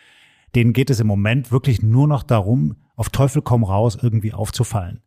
Denen 0.55 0.73
geht 0.73 0.91
es 0.91 1.01
im 1.01 1.07
Moment 1.07 1.53
wirklich 1.53 1.83
nur 1.83 2.09
noch 2.09 2.23
darum, 2.23 2.77
auf 2.97 3.11
Teufel 3.11 3.43
komm 3.43 3.65
raus 3.65 3.99
irgendwie 4.01 4.33
aufzufallen. 4.33 5.03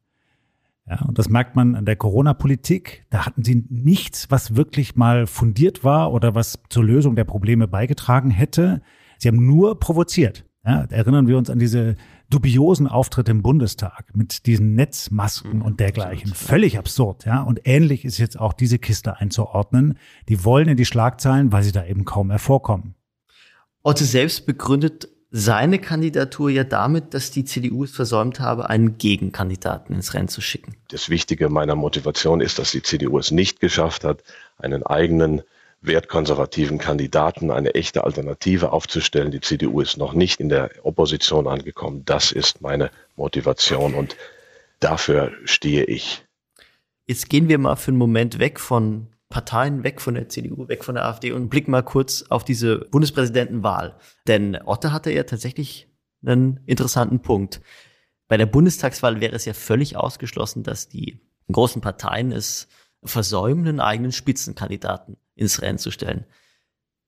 Ja, 0.89 1.01
und 1.01 1.19
das 1.19 1.27
merkt 1.29 1.55
man 1.55 1.75
an 1.75 1.85
der 1.85 1.97
Corona-Politik. 1.97 3.05
Da 3.09 3.25
hatten 3.25 3.43
sie 3.43 3.65
nichts, 3.69 4.31
was 4.31 4.55
wirklich 4.55 4.95
mal 4.95 5.27
fundiert 5.27 5.83
war 5.83 6.13
oder 6.13 6.33
was 6.33 6.59
zur 6.69 6.85
Lösung 6.85 7.15
der 7.15 7.25
Probleme 7.25 7.67
beigetragen 7.67 8.31
hätte. 8.31 8.81
Sie 9.17 9.27
haben 9.27 9.45
nur 9.45 9.79
provoziert. 9.79 10.45
Ja, 10.65 10.83
erinnern 10.89 11.27
wir 11.27 11.37
uns 11.37 11.49
an 11.49 11.59
diese 11.59 11.95
dubiosen 12.29 12.87
Auftritte 12.87 13.31
im 13.31 13.41
Bundestag 13.41 14.15
mit 14.15 14.45
diesen 14.45 14.75
Netzmasken 14.75 15.61
und 15.61 15.79
dergleichen. 15.79 16.33
Völlig 16.33 16.77
absurd, 16.77 17.25
ja. 17.25 17.41
Und 17.41 17.61
ähnlich 17.63 18.03
ist 18.03 18.17
jetzt 18.17 18.37
auch 18.37 18.51
diese 18.51 18.77
Kiste 18.77 19.17
einzuordnen. 19.17 19.97
Die 20.27 20.43
wollen 20.43 20.67
in 20.67 20.75
die 20.75 20.85
Schlagzeilen, 20.85 21.53
weil 21.53 21.63
sie 21.63 21.71
da 21.71 21.85
eben 21.85 22.03
kaum 22.03 22.27
mehr 22.27 22.39
vorkommen. 22.39 22.95
Otte 23.81 24.03
selbst 24.03 24.45
begründet 24.45 25.07
seine 25.29 25.79
Kandidatur 25.79 26.49
ja 26.49 26.63
damit, 26.63 27.13
dass 27.13 27.31
die 27.31 27.43
CDU 27.45 27.83
es 27.83 27.91
versäumt 27.91 28.39
habe, 28.39 28.69
einen 28.69 28.97
Gegenkandidaten 28.97 29.93
ins 29.93 30.13
Rennen 30.13 30.29
zu 30.29 30.41
schicken. 30.41 30.75
Das 30.89 31.09
Wichtige 31.09 31.49
meiner 31.49 31.75
Motivation 31.75 32.41
ist, 32.41 32.59
dass 32.59 32.71
die 32.71 32.81
CDU 32.81 33.19
es 33.19 33.31
nicht 33.31 33.59
geschafft 33.59 34.03
hat, 34.03 34.23
einen 34.57 34.83
eigenen 34.83 35.41
wertkonservativen 35.81 36.79
Kandidaten 36.79 37.51
eine 37.51 37.75
echte 37.75 38.03
Alternative 38.03 38.71
aufzustellen. 38.71 39.31
Die 39.31 39.41
CDU 39.41 39.81
ist 39.81 39.97
noch 39.97 40.13
nicht 40.13 40.39
in 40.39 40.49
der 40.49 40.71
Opposition 40.83 41.47
angekommen. 41.47 42.03
Das 42.05 42.31
ist 42.31 42.61
meine 42.61 42.89
Motivation 43.15 43.93
und 43.93 44.15
dafür 44.79 45.31
stehe 45.45 45.83
ich. 45.83 46.23
Jetzt 47.05 47.29
gehen 47.29 47.47
wir 47.47 47.57
mal 47.57 47.75
für 47.75 47.89
einen 47.89 47.97
Moment 47.97 48.39
weg 48.39 48.59
von 48.59 49.07
Parteien, 49.29 49.83
weg 49.83 50.01
von 50.01 50.13
der 50.13 50.29
CDU, 50.29 50.67
weg 50.67 50.83
von 50.83 50.95
der 50.95 51.05
AfD 51.05 51.31
und 51.31 51.49
blicken 51.49 51.71
mal 51.71 51.83
kurz 51.83 52.23
auf 52.29 52.45
diese 52.45 52.79
Bundespräsidentenwahl. 52.79 53.97
Denn 54.27 54.57
Otte 54.65 54.93
hatte 54.93 55.11
ja 55.11 55.23
tatsächlich 55.23 55.89
einen 56.25 56.61
interessanten 56.65 57.21
Punkt. 57.21 57.61
Bei 58.27 58.37
der 58.37 58.45
Bundestagswahl 58.45 59.21
wäre 59.21 59.35
es 59.35 59.45
ja 59.45 59.53
völlig 59.53 59.97
ausgeschlossen, 59.97 60.63
dass 60.63 60.89
die 60.89 61.21
großen 61.51 61.81
Parteien 61.81 62.31
es 62.31 62.67
versäumen, 63.03 63.67
einen 63.67 63.79
eigenen 63.79 64.11
Spitzenkandidaten 64.11 65.17
ins 65.35 65.61
Rennen 65.61 65.77
zu 65.77 65.91
stellen. 65.91 66.25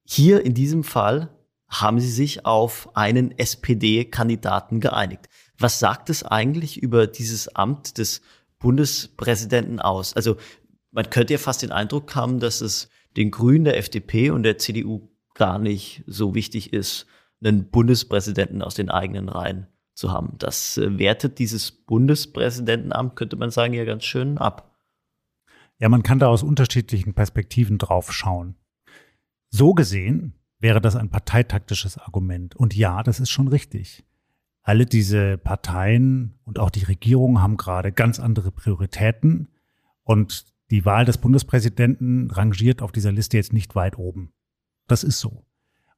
Hier 0.05 0.45
in 0.45 0.53
diesem 0.53 0.83
Fall 0.83 1.29
haben 1.67 1.99
sie 1.99 2.11
sich 2.11 2.45
auf 2.45 2.95
einen 2.95 3.37
SPD-Kandidaten 3.37 4.79
geeinigt. 4.79 5.29
Was 5.57 5.79
sagt 5.79 6.09
es 6.09 6.23
eigentlich 6.23 6.81
über 6.81 7.05
dieses 7.05 7.55
Amt 7.55 7.97
des 7.97 8.21
Bundespräsidenten 8.57 9.79
aus? 9.79 10.15
Also 10.15 10.37
man 10.91 11.09
könnte 11.09 11.33
ja 11.33 11.39
fast 11.39 11.61
den 11.61 11.71
Eindruck 11.71 12.15
haben, 12.15 12.39
dass 12.39 12.61
es 12.61 12.89
den 13.17 13.31
Grünen, 13.31 13.65
der 13.65 13.77
FDP 13.77 14.29
und 14.31 14.43
der 14.43 14.57
CDU 14.57 15.09
gar 15.33 15.59
nicht 15.59 16.03
so 16.07 16.35
wichtig 16.35 16.73
ist, 16.73 17.05
einen 17.41 17.69
Bundespräsidenten 17.69 18.61
aus 18.61 18.75
den 18.75 18.89
eigenen 18.89 19.29
Reihen 19.29 19.67
zu 19.93 20.11
haben. 20.11 20.35
Das 20.37 20.77
äh, 20.77 20.97
wertet 20.97 21.39
dieses 21.39 21.71
Bundespräsidentenamt, 21.71 23.15
könnte 23.15 23.35
man 23.35 23.51
sagen, 23.51 23.73
ja 23.73 23.85
ganz 23.85 24.03
schön 24.03 24.37
ab. 24.37 24.75
Ja, 25.79 25.89
man 25.89 26.03
kann 26.03 26.19
da 26.19 26.27
aus 26.27 26.43
unterschiedlichen 26.43 27.13
Perspektiven 27.13 27.77
drauf 27.77 28.11
schauen. 28.11 28.55
So 29.49 29.73
gesehen 29.73 30.33
wäre 30.59 30.81
das 30.81 30.95
ein 30.95 31.09
parteitaktisches 31.09 31.97
Argument. 31.97 32.55
Und 32.55 32.75
ja, 32.75 33.01
das 33.01 33.19
ist 33.19 33.29
schon 33.29 33.47
richtig. 33.47 34.03
Alle 34.61 34.85
diese 34.85 35.37
Parteien 35.37 36.37
und 36.43 36.59
auch 36.59 36.69
die 36.69 36.83
Regierung 36.83 37.41
haben 37.41 37.55
gerade 37.55 37.93
ganz 37.93 38.19
andere 38.19 38.51
Prioritäten. 38.51 39.47
Und 40.03 40.45
die 40.71 40.85
Wahl 40.85 41.05
des 41.05 41.17
Bundespräsidenten 41.17 42.29
rangiert 42.31 42.81
auf 42.81 42.91
dieser 42.91 43.11
Liste 43.11 43.37
jetzt 43.37 43.53
nicht 43.53 43.75
weit 43.75 43.97
oben. 43.97 44.31
Das 44.87 45.03
ist 45.03 45.19
so. 45.19 45.45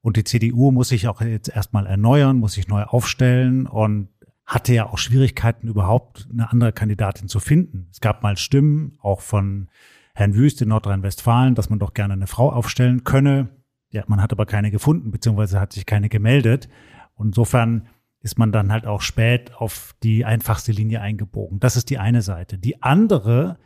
Und 0.01 0.17
die 0.17 0.23
CDU 0.23 0.71
muss 0.71 0.89
sich 0.89 1.07
auch 1.07 1.21
jetzt 1.21 1.49
erstmal 1.49 1.85
erneuern, 1.85 2.37
muss 2.37 2.53
sich 2.53 2.67
neu 2.67 2.83
aufstellen 2.83 3.67
und 3.67 4.09
hatte 4.45 4.73
ja 4.73 4.87
auch 4.87 4.97
Schwierigkeiten, 4.97 5.67
überhaupt 5.67 6.27
eine 6.31 6.51
andere 6.51 6.73
Kandidatin 6.73 7.27
zu 7.27 7.39
finden. 7.39 7.87
Es 7.91 8.01
gab 8.01 8.23
mal 8.23 8.37
Stimmen, 8.37 8.97
auch 8.99 9.21
von 9.21 9.69
Herrn 10.13 10.35
Wüst 10.35 10.61
in 10.61 10.69
Nordrhein-Westfalen, 10.69 11.55
dass 11.55 11.69
man 11.69 11.79
doch 11.79 11.93
gerne 11.93 12.13
eine 12.13 12.27
Frau 12.27 12.51
aufstellen 12.51 13.03
könne. 13.03 13.49
Ja, 13.91 14.03
man 14.07 14.21
hat 14.21 14.31
aber 14.31 14.45
keine 14.45 14.71
gefunden, 14.71 15.11
beziehungsweise 15.11 15.59
hat 15.59 15.73
sich 15.73 15.85
keine 15.85 16.09
gemeldet. 16.09 16.67
Und 17.13 17.27
insofern 17.27 17.87
ist 18.21 18.37
man 18.37 18.51
dann 18.51 18.71
halt 18.71 18.85
auch 18.85 19.01
spät 19.01 19.53
auf 19.55 19.95
die 20.03 20.25
einfachste 20.25 20.71
Linie 20.71 21.01
eingebogen. 21.01 21.59
Das 21.59 21.77
ist 21.77 21.89
die 21.89 21.97
eine 21.97 22.21
Seite. 22.21 22.57
Die 22.57 22.81
andere 22.83 23.57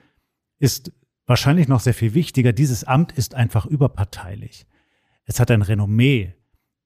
ist 0.59 0.91
wahrscheinlich 1.25 1.67
noch 1.67 1.79
sehr 1.79 1.93
viel 1.93 2.13
wichtiger. 2.13 2.53
Dieses 2.53 2.83
Amt 2.83 3.11
ist 3.11 3.35
einfach 3.35 3.65
überparteilich. 3.65 4.65
Es 5.25 5.39
hat 5.39 5.51
ein 5.51 5.61
Renommee. 5.61 6.35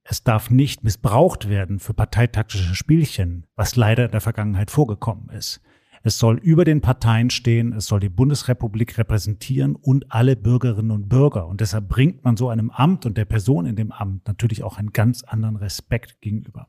Es 0.03 0.23
darf 0.23 0.49
nicht 0.49 0.83
missbraucht 0.83 1.49
werden 1.49 1.79
für 1.79 1.93
parteitaktische 1.93 2.73
Spielchen, 2.73 3.45
was 3.55 3.75
leider 3.75 4.05
in 4.05 4.11
der 4.11 4.21
Vergangenheit 4.21 4.71
vorgekommen 4.71 5.29
ist. 5.29 5.61
Es 6.01 6.17
soll 6.17 6.37
über 6.37 6.63
den 6.63 6.79
Parteien 6.79 7.29
stehen, 7.29 7.73
es 7.73 7.85
soll 7.85 7.99
die 7.99 8.09
Bundesrepublik 8.09 8.97
repräsentieren 8.97 9.75
und 9.75 10.11
alle 10.11 10.37
Bürgerinnen 10.37 10.91
und 10.91 11.09
Bürger. 11.09 11.47
Und 11.47 11.59
deshalb 11.59 11.89
bringt 11.89 12.23
man 12.23 12.37
so 12.37 12.49
einem 12.49 12.69
Amt 12.69 13.05
und 13.05 13.17
der 13.17 13.25
Person 13.25 13.65
in 13.65 13.75
dem 13.75 13.91
Amt 13.91 14.25
natürlich 14.25 14.63
auch 14.63 14.77
einen 14.77 14.93
ganz 14.93 15.23
anderen 15.23 15.57
Respekt 15.57 16.21
gegenüber. 16.21 16.67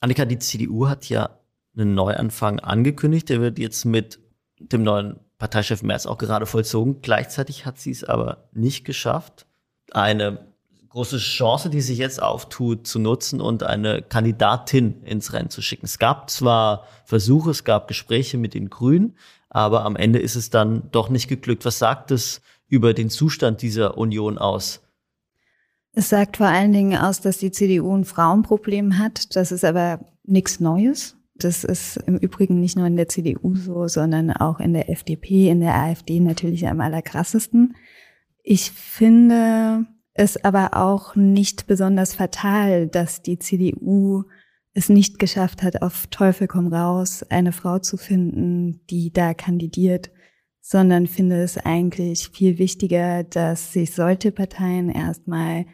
Annika, 0.00 0.24
die 0.24 0.38
CDU 0.38 0.88
hat 0.88 1.08
ja 1.08 1.38
einen 1.76 1.94
Neuanfang 1.94 2.58
angekündigt. 2.58 3.28
Der 3.28 3.40
wird 3.40 3.58
jetzt 3.58 3.84
mit 3.84 4.20
dem 4.58 4.82
neuen 4.82 5.20
Parteichef 5.38 5.82
Merz 5.82 6.06
auch 6.06 6.18
gerade 6.18 6.46
vollzogen. 6.46 7.02
Gleichzeitig 7.02 7.66
hat 7.66 7.78
sie 7.78 7.90
es 7.90 8.04
aber 8.04 8.48
nicht 8.52 8.84
geschafft, 8.84 9.46
eine 9.92 10.46
große 10.88 11.18
Chance, 11.18 11.68
die 11.68 11.82
sich 11.82 11.98
jetzt 11.98 12.22
auftut, 12.22 12.86
zu 12.86 12.98
nutzen 12.98 13.40
und 13.42 13.62
eine 13.62 14.00
Kandidatin 14.00 15.02
ins 15.02 15.34
Rennen 15.34 15.50
zu 15.50 15.60
schicken. 15.60 15.84
Es 15.84 15.98
gab 15.98 16.30
zwar 16.30 16.86
Versuche, 17.04 17.50
es 17.50 17.64
gab 17.64 17.86
Gespräche 17.86 18.38
mit 18.38 18.54
den 18.54 18.70
Grünen, 18.70 19.14
aber 19.50 19.84
am 19.84 19.96
Ende 19.96 20.18
ist 20.18 20.36
es 20.36 20.48
dann 20.48 20.90
doch 20.92 21.10
nicht 21.10 21.28
geglückt. 21.28 21.66
Was 21.66 21.78
sagt 21.78 22.10
es 22.12 22.40
über 22.66 22.94
den 22.94 23.10
Zustand 23.10 23.60
dieser 23.60 23.98
Union 23.98 24.38
aus? 24.38 24.80
Es 25.92 26.08
sagt 26.08 26.38
vor 26.38 26.46
allen 26.46 26.72
Dingen 26.72 26.98
aus, 26.98 27.20
dass 27.20 27.38
die 27.38 27.50
CDU 27.50 27.94
ein 27.96 28.04
Frauenproblem 28.04 28.98
hat. 28.98 29.34
Das 29.36 29.52
ist 29.52 29.64
aber 29.64 30.00
nichts 30.24 30.60
Neues. 30.60 31.15
Das 31.38 31.64
ist 31.64 31.98
im 32.06 32.16
Übrigen 32.16 32.60
nicht 32.60 32.76
nur 32.76 32.86
in 32.86 32.96
der 32.96 33.08
CDU 33.08 33.54
so, 33.54 33.88
sondern 33.88 34.30
auch 34.30 34.60
in 34.60 34.72
der 34.72 34.90
FDP, 34.90 35.50
in 35.50 35.60
der 35.60 35.74
AfD 35.74 36.20
natürlich 36.20 36.66
am 36.68 36.80
allerkrassesten. 36.80 37.76
Ich 38.42 38.70
finde, 38.70 39.86
es 40.14 40.42
aber 40.44 40.76
auch 40.76 41.14
nicht 41.14 41.66
besonders 41.66 42.14
fatal, 42.14 42.88
dass 42.88 43.22
die 43.22 43.38
CDU 43.38 44.24
es 44.72 44.88
nicht 44.88 45.18
geschafft 45.18 45.62
hat, 45.62 45.82
auf 45.82 46.06
Teufel 46.08 46.46
komm 46.46 46.72
raus 46.72 47.22
eine 47.28 47.52
Frau 47.52 47.78
zu 47.78 47.96
finden, 47.96 48.80
die 48.90 49.12
da 49.12 49.34
kandidiert, 49.34 50.10
sondern 50.60 51.06
finde 51.06 51.42
es 51.42 51.58
eigentlich 51.58 52.28
viel 52.28 52.58
wichtiger, 52.58 53.24
dass 53.24 53.72
sich 53.72 53.92
solche 53.92 54.32
Parteien 54.32 54.90
erstmal 54.90 55.66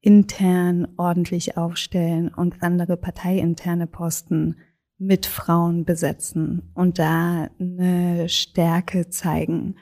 intern 0.00 0.88
ordentlich 0.96 1.56
aufstellen 1.56 2.32
und 2.32 2.62
andere 2.62 2.96
parteiinterne 2.96 3.86
Posten 3.86 4.56
mit 4.98 5.26
Frauen 5.26 5.84
besetzen 5.84 6.70
und 6.74 6.98
da 6.98 7.48
eine 7.58 8.28
Stärke 8.28 9.10
zeigen, 9.10 9.76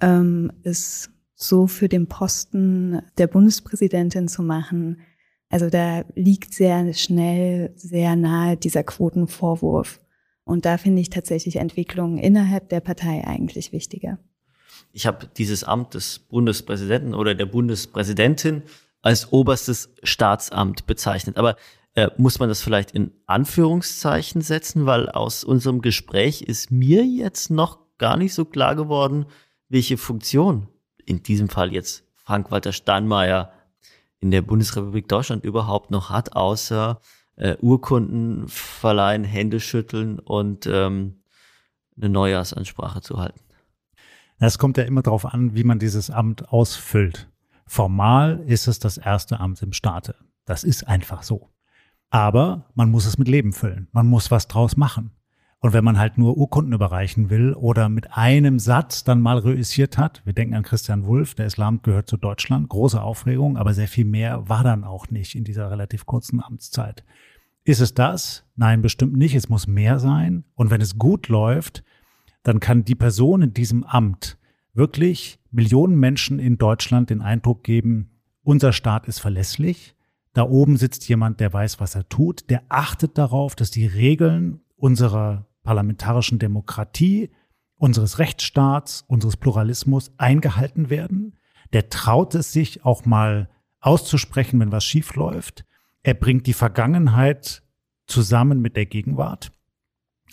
ähm, 0.00 0.52
ist 0.62 1.10
so 1.34 1.66
für 1.66 1.88
den 1.88 2.08
Posten 2.08 3.02
der 3.18 3.26
Bundespräsidentin 3.26 4.26
zu 4.26 4.42
machen. 4.42 5.00
Also 5.48 5.70
da 5.70 6.04
liegt 6.14 6.54
sehr 6.54 6.92
schnell, 6.94 7.72
sehr 7.76 8.16
nahe 8.16 8.56
dieser 8.56 8.82
Quotenvorwurf. 8.82 10.00
Und 10.44 10.64
da 10.64 10.78
finde 10.78 11.02
ich 11.02 11.10
tatsächlich 11.10 11.56
Entwicklungen 11.56 12.18
innerhalb 12.18 12.68
der 12.68 12.80
Partei 12.80 13.24
eigentlich 13.26 13.72
wichtiger. 13.72 14.18
Ich 14.92 15.06
habe 15.06 15.28
dieses 15.36 15.62
Amt 15.64 15.94
des 15.94 16.20
Bundespräsidenten 16.20 17.14
oder 17.14 17.34
der 17.34 17.46
Bundespräsidentin 17.46 18.62
als 19.02 19.32
oberstes 19.32 19.90
Staatsamt 20.02 20.86
bezeichnet. 20.86 21.36
Aber 21.36 21.56
äh, 21.96 22.10
muss 22.18 22.38
man 22.38 22.48
das 22.48 22.62
vielleicht 22.62 22.92
in 22.92 23.10
Anführungszeichen 23.26 24.42
setzen, 24.42 24.86
weil 24.86 25.08
aus 25.08 25.44
unserem 25.44 25.80
Gespräch 25.80 26.42
ist 26.42 26.70
mir 26.70 27.04
jetzt 27.04 27.50
noch 27.50 27.78
gar 27.98 28.16
nicht 28.18 28.34
so 28.34 28.44
klar 28.44 28.76
geworden, 28.76 29.26
welche 29.68 29.96
Funktion 29.96 30.68
in 31.04 31.22
diesem 31.22 31.48
Fall 31.48 31.72
jetzt 31.72 32.04
Frank-Walter 32.14 32.72
Steinmeier 32.72 33.50
in 34.20 34.30
der 34.30 34.42
Bundesrepublik 34.42 35.08
Deutschland 35.08 35.42
überhaupt 35.44 35.90
noch 35.90 36.10
hat, 36.10 36.36
außer 36.36 37.00
äh, 37.36 37.56
Urkunden 37.60 38.46
verleihen, 38.48 39.24
Hände 39.24 39.58
schütteln 39.58 40.18
und 40.18 40.66
ähm, 40.66 41.22
eine 41.96 42.10
Neujahrsansprache 42.10 43.00
zu 43.00 43.18
halten. 43.18 43.40
Es 44.38 44.58
kommt 44.58 44.76
ja 44.76 44.84
immer 44.84 45.00
darauf 45.00 45.24
an, 45.24 45.54
wie 45.54 45.64
man 45.64 45.78
dieses 45.78 46.10
Amt 46.10 46.50
ausfüllt. 46.50 47.30
Formal 47.66 48.44
ist 48.46 48.68
es 48.68 48.78
das 48.78 48.98
erste 48.98 49.40
Amt 49.40 49.62
im 49.62 49.72
Staate. 49.72 50.14
Das 50.44 50.62
ist 50.62 50.86
einfach 50.86 51.22
so. 51.22 51.48
Aber 52.10 52.66
man 52.74 52.90
muss 52.90 53.06
es 53.06 53.18
mit 53.18 53.28
Leben 53.28 53.52
füllen. 53.52 53.88
Man 53.92 54.06
muss 54.06 54.30
was 54.30 54.48
draus 54.48 54.76
machen. 54.76 55.10
Und 55.60 55.72
wenn 55.72 55.84
man 55.84 55.98
halt 55.98 56.18
nur 56.18 56.36
Urkunden 56.36 56.72
überreichen 56.72 57.30
will 57.30 57.54
oder 57.54 57.88
mit 57.88 58.16
einem 58.16 58.58
Satz 58.58 59.04
dann 59.04 59.20
mal 59.20 59.38
reüssiert 59.38 59.98
hat, 59.98 60.22
wir 60.24 60.32
denken 60.32 60.54
an 60.54 60.62
Christian 60.62 61.06
Wulff, 61.06 61.34
der 61.34 61.46
Islam 61.46 61.82
gehört 61.82 62.08
zu 62.08 62.16
Deutschland, 62.16 62.68
große 62.68 63.00
Aufregung, 63.00 63.56
aber 63.56 63.74
sehr 63.74 63.88
viel 63.88 64.04
mehr 64.04 64.48
war 64.48 64.62
dann 64.62 64.84
auch 64.84 65.10
nicht 65.10 65.34
in 65.34 65.44
dieser 65.44 65.70
relativ 65.70 66.06
kurzen 66.06 66.42
Amtszeit. 66.42 67.04
Ist 67.64 67.80
es 67.80 67.94
das? 67.94 68.44
Nein, 68.54 68.80
bestimmt 68.80 69.16
nicht. 69.16 69.34
Es 69.34 69.48
muss 69.48 69.66
mehr 69.66 69.98
sein. 69.98 70.44
Und 70.54 70.70
wenn 70.70 70.80
es 70.80 70.98
gut 70.98 71.28
läuft, 71.28 71.82
dann 72.44 72.60
kann 72.60 72.84
die 72.84 72.94
Person 72.94 73.42
in 73.42 73.54
diesem 73.54 73.82
Amt 73.82 74.38
wirklich 74.72 75.40
Millionen 75.50 75.98
Menschen 75.98 76.38
in 76.38 76.58
Deutschland 76.58 77.10
den 77.10 77.22
Eindruck 77.22 77.64
geben, 77.64 78.20
unser 78.44 78.72
Staat 78.72 79.08
ist 79.08 79.18
verlässlich. 79.18 79.95
Da 80.36 80.42
oben 80.42 80.76
sitzt 80.76 81.08
jemand, 81.08 81.40
der 81.40 81.50
weiß, 81.50 81.80
was 81.80 81.94
er 81.94 82.10
tut, 82.10 82.50
der 82.50 82.62
achtet 82.68 83.16
darauf, 83.16 83.54
dass 83.54 83.70
die 83.70 83.86
Regeln 83.86 84.60
unserer 84.76 85.46
parlamentarischen 85.62 86.38
Demokratie, 86.38 87.30
unseres 87.78 88.18
Rechtsstaats, 88.18 89.02
unseres 89.08 89.38
Pluralismus 89.38 90.12
eingehalten 90.18 90.90
werden. 90.90 91.38
Der 91.72 91.88
traut 91.88 92.34
es 92.34 92.52
sich 92.52 92.84
auch 92.84 93.06
mal 93.06 93.48
auszusprechen, 93.80 94.60
wenn 94.60 94.72
was 94.72 94.84
schief 94.84 95.14
läuft. 95.14 95.64
Er 96.02 96.12
bringt 96.12 96.46
die 96.46 96.52
Vergangenheit 96.52 97.62
zusammen 98.06 98.60
mit 98.60 98.76
der 98.76 98.84
Gegenwart. 98.84 99.52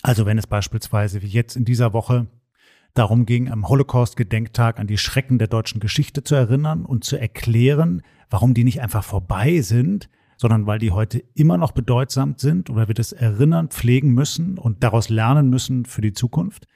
Also 0.02 0.26
wenn 0.26 0.36
es 0.36 0.46
beispielsweise 0.46 1.22
wie 1.22 1.28
jetzt 1.28 1.56
in 1.56 1.64
dieser 1.64 1.94
Woche 1.94 2.26
darum 2.94 3.26
ging, 3.26 3.50
am 3.50 3.68
Holocaust-Gedenktag 3.68 4.78
an 4.78 4.86
die 4.86 4.98
Schrecken 4.98 5.38
der 5.38 5.48
deutschen 5.48 5.80
Geschichte 5.80 6.22
zu 6.22 6.34
erinnern 6.34 6.86
und 6.86 7.04
zu 7.04 7.16
erklären, 7.16 8.02
warum 8.30 8.54
die 8.54 8.64
nicht 8.64 8.80
einfach 8.80 9.04
vorbei 9.04 9.60
sind, 9.60 10.08
sondern 10.36 10.66
weil 10.66 10.78
die 10.78 10.92
heute 10.92 11.22
immer 11.34 11.58
noch 11.58 11.72
bedeutsam 11.72 12.34
sind 12.36 12.70
oder 12.70 12.88
wir 12.88 12.94
das 12.94 13.12
erinnern, 13.12 13.68
pflegen 13.68 14.14
müssen 14.14 14.58
und 14.58 14.82
daraus 14.82 15.08
lernen 15.08 15.50
müssen 15.50 15.84
für 15.84 16.00
die 16.00 16.12
Zukunft. 16.12 16.66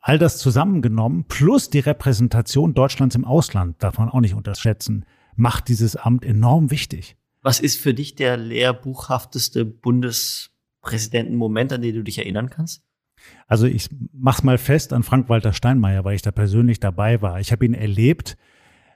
All 0.00 0.18
das 0.18 0.38
zusammengenommen, 0.38 1.24
plus 1.24 1.68
die 1.68 1.80
Repräsentation 1.80 2.72
Deutschlands 2.72 3.14
im 3.14 3.24
Ausland, 3.24 3.82
darf 3.82 3.98
man 3.98 4.08
auch 4.08 4.20
nicht 4.20 4.34
unterschätzen, 4.34 5.04
macht 5.36 5.68
dieses 5.68 5.96
Amt 5.96 6.24
enorm 6.24 6.70
wichtig. 6.70 7.16
Was 7.42 7.60
ist 7.60 7.80
für 7.80 7.94
dich 7.94 8.14
der 8.14 8.36
lehrbuchhafteste 8.36 9.64
Bundespräsidentenmoment, 9.64 11.72
an 11.72 11.82
den 11.82 11.94
du 11.94 12.02
dich 12.02 12.18
erinnern 12.18 12.50
kannst? 12.50 12.82
Also 13.46 13.66
ich 13.66 13.88
mach's 14.12 14.42
mal 14.42 14.58
fest 14.58 14.92
an 14.92 15.02
Frank-Walter 15.02 15.52
Steinmeier, 15.52 16.04
weil 16.04 16.14
ich 16.14 16.22
da 16.22 16.30
persönlich 16.30 16.80
dabei 16.80 17.20
war. 17.22 17.40
Ich 17.40 17.52
habe 17.52 17.64
ihn 17.64 17.74
erlebt 17.74 18.36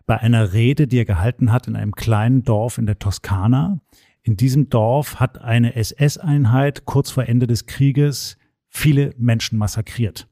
bei 0.06 0.18
einer 0.18 0.52
Rede, 0.52 0.86
die 0.86 0.98
er 0.98 1.04
gehalten 1.04 1.50
hat 1.52 1.66
in 1.66 1.76
einem 1.76 1.92
kleinen 1.92 2.42
Dorf 2.42 2.78
in 2.78 2.86
der 2.86 2.98
Toskana. 2.98 3.80
In 4.22 4.36
diesem 4.36 4.70
Dorf 4.70 5.20
hat 5.20 5.40
eine 5.40 5.76
SS-Einheit 5.76 6.84
kurz 6.84 7.10
vor 7.10 7.24
Ende 7.24 7.46
des 7.46 7.66
Krieges 7.66 8.38
viele 8.68 9.14
Menschen 9.18 9.58
massakriert. 9.58 10.28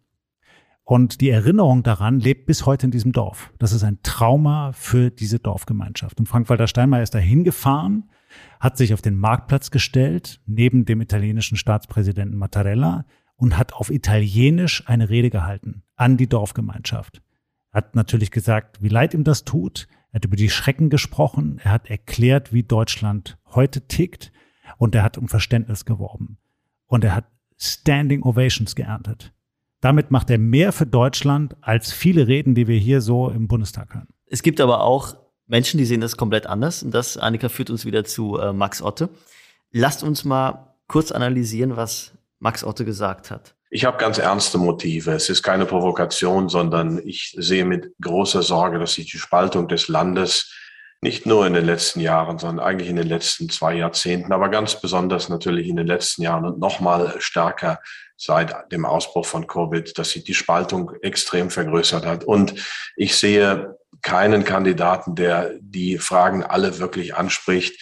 Und 0.85 1.21
die 1.21 1.31
Erinnerung 1.31 1.83
daran 1.83 2.19
lebt 2.19 2.47
bis 2.47 2.67
heute 2.67 2.87
in 2.87 2.91
diesem 2.91 3.13
Dorf. 3.13 3.53
Das 3.59 3.73
ist 3.73 3.85
ein 3.85 4.01
Trauma 4.03 4.73
für 4.73 5.11
diese 5.11 5.39
Dorfgemeinschaft. 5.39 6.19
Und 6.19 6.27
Frank-Walter 6.27 6.67
Steinmeier 6.67 7.03
ist 7.03 7.15
da 7.15 7.19
hingefahren, 7.19 8.11
hat 8.61 8.77
sich 8.77 8.93
auf 8.93 9.01
den 9.01 9.17
Marktplatz 9.17 9.71
gestellt, 9.71 10.41
neben 10.47 10.85
dem 10.85 11.01
italienischen 11.01 11.57
Staatspräsidenten 11.57 12.37
Mattarella 12.37 13.05
und 13.43 13.59
hat 13.59 13.75
auf 13.75 13.91
Italienisch 13.91 14.85
eine 14.87 15.11
Rede 15.11 15.29
gehalten 15.29 15.83
an 15.97 16.17
die 16.17 16.29
Dorfgemeinschaft 16.29 17.21
hat 17.73 17.97
natürlich 17.97 18.31
gesagt, 18.31 18.83
wie 18.83 18.89
leid 18.89 19.15
ihm 19.15 19.25
das 19.25 19.45
tut. 19.45 19.89
Er 20.11 20.17
hat 20.17 20.25
über 20.27 20.37
die 20.37 20.51
Schrecken 20.51 20.91
gesprochen. 20.91 21.59
Er 21.65 21.73
hat 21.73 21.89
erklärt, 21.89 22.53
wie 22.53 22.63
Deutschland 22.63 23.39
heute 23.55 23.89
tickt. 23.89 24.31
Und 24.77 24.95
er 24.95 25.03
hat 25.03 25.19
um 25.19 25.29
Verständnis 25.29 25.85
geworben. 25.85 26.39
Und 26.87 27.05
er 27.05 27.17
hat 27.17 27.25
Standing 27.57 28.23
Ovations 28.23 28.75
geerntet. 28.75 29.33
Damit 29.81 30.11
macht 30.11 30.31
er 30.31 30.39
mehr 30.39 30.73
für 30.73 30.87
Deutschland 30.87 31.57
als 31.61 31.93
viele 31.93 32.29
Reden, 32.29 32.55
die 32.55 32.69
wir 32.69 32.79
hier 32.79 33.01
so 33.01 33.31
im 33.31 33.49
Bundestag 33.49 33.95
hören. 33.95 34.09
Es 34.27 34.43
gibt 34.43 34.61
aber 34.61 34.83
auch 34.83 35.17
Menschen, 35.47 35.79
die 35.79 35.85
sehen 35.85 36.01
das 36.01 36.17
komplett 36.17 36.47
anders. 36.47 36.83
Und 36.83 36.93
das, 36.93 37.17
Annika, 37.17 37.49
führt 37.49 37.71
uns 37.71 37.85
wieder 37.85 38.05
zu 38.05 38.39
äh, 38.39 38.53
Max 38.53 38.83
Otte. 38.83 39.09
Lasst 39.71 40.03
uns 40.03 40.25
mal 40.25 40.75
kurz 40.89 41.11
analysieren, 41.11 41.77
was 41.77 42.13
Max 42.43 42.65
Otte 42.65 42.85
gesagt 42.85 43.31
hat. 43.31 43.55
Ich 43.71 43.85
habe 43.85 43.99
ganz 43.99 44.19
ernste 44.19 44.59
Motive. 44.59 45.13
Es 45.13 45.31
ist 45.31 45.45
keine 45.45 45.65
Provokation, 45.65 46.49
sondern 46.49 47.01
ich 47.07 47.37
sehe 47.39 47.65
mit 47.65 47.95
großer 48.03 48.43
Sorge, 48.43 48.81
dass 48.81 48.95
sich 48.95 49.11
die 49.11 49.19
Spaltung 49.19 49.69
des 49.69 49.87
Landes 49.87 50.53
nicht 51.01 51.25
nur 51.25 51.47
in 51.47 51.53
den 51.53 51.65
letzten 51.65 52.01
Jahren, 52.01 52.39
sondern 52.39 52.67
eigentlich 52.67 52.89
in 52.89 52.97
den 52.97 53.07
letzten 53.07 53.49
zwei 53.49 53.75
Jahrzehnten, 53.75 54.33
aber 54.33 54.49
ganz 54.49 54.81
besonders 54.81 55.29
natürlich 55.29 55.69
in 55.69 55.77
den 55.77 55.87
letzten 55.87 56.23
Jahren 56.23 56.45
und 56.45 56.59
nochmal 56.59 57.15
stärker 57.19 57.79
seit 58.17 58.73
dem 58.73 58.85
Ausbruch 58.85 59.27
von 59.27 59.47
Covid, 59.47 59.97
dass 59.97 60.11
sich 60.11 60.25
die 60.25 60.35
Spaltung 60.35 60.93
extrem 61.01 61.49
vergrößert 61.49 62.05
hat. 62.05 62.25
Und 62.25 62.55
ich 62.97 63.17
sehe 63.17 63.77
keinen 64.01 64.45
Kandidaten, 64.45 65.15
der 65.15 65.53
die 65.61 65.99
Fragen 65.99 66.43
alle 66.43 66.81
wirklich 66.81 67.15
anspricht. 67.15 67.81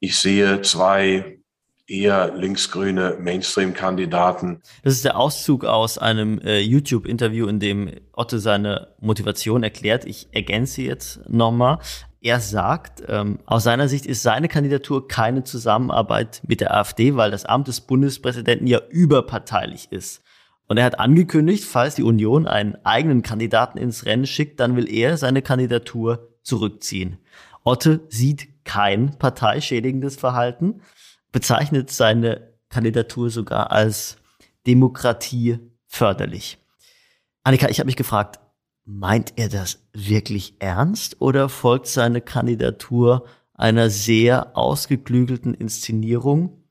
Ich 0.00 0.18
sehe 0.18 0.62
zwei 0.62 1.38
eher 1.86 2.34
linksgrüne 2.34 3.16
Mainstream-Kandidaten. 3.20 4.62
Das 4.82 4.94
ist 4.94 5.04
der 5.04 5.18
Auszug 5.18 5.64
aus 5.64 5.98
einem 5.98 6.38
äh, 6.40 6.60
YouTube-Interview, 6.60 7.46
in 7.46 7.60
dem 7.60 7.90
Otte 8.12 8.38
seine 8.38 8.94
Motivation 9.00 9.62
erklärt. 9.62 10.04
Ich 10.06 10.28
ergänze 10.32 10.82
jetzt 10.82 11.28
nochmal. 11.28 11.78
Er 12.22 12.40
sagt, 12.40 13.02
ähm, 13.06 13.38
aus 13.44 13.64
seiner 13.64 13.88
Sicht 13.88 14.06
ist 14.06 14.22
seine 14.22 14.48
Kandidatur 14.48 15.08
keine 15.08 15.44
Zusammenarbeit 15.44 16.40
mit 16.46 16.62
der 16.62 16.74
AfD, 16.74 17.16
weil 17.16 17.30
das 17.30 17.44
Amt 17.44 17.68
des 17.68 17.82
Bundespräsidenten 17.82 18.66
ja 18.66 18.80
überparteilich 18.88 19.88
ist. 19.92 20.22
Und 20.66 20.78
er 20.78 20.86
hat 20.86 20.98
angekündigt, 20.98 21.64
falls 21.64 21.96
die 21.96 22.02
Union 22.02 22.46
einen 22.46 22.76
eigenen 22.84 23.20
Kandidaten 23.20 23.76
ins 23.76 24.06
Rennen 24.06 24.26
schickt, 24.26 24.58
dann 24.58 24.76
will 24.76 24.88
er 24.90 25.18
seine 25.18 25.42
Kandidatur 25.42 26.30
zurückziehen. 26.42 27.18
Otte 27.62 28.00
sieht 28.08 28.64
kein 28.64 29.18
parteischädigendes 29.18 30.16
Verhalten 30.16 30.80
bezeichnet 31.34 31.90
seine 31.90 32.54
Kandidatur 32.68 33.28
sogar 33.28 33.72
als 33.72 34.18
demokratieförderlich. 34.68 36.58
Annika, 37.42 37.68
ich 37.68 37.80
habe 37.80 37.88
mich 37.88 37.96
gefragt, 37.96 38.38
meint 38.84 39.32
er 39.34 39.48
das 39.48 39.84
wirklich 39.92 40.54
ernst 40.60 41.20
oder 41.20 41.48
folgt 41.48 41.88
seine 41.88 42.20
Kandidatur 42.20 43.26
einer 43.52 43.90
sehr 43.90 44.56
ausgeklügelten 44.56 45.54
Inszenierung, 45.54 46.62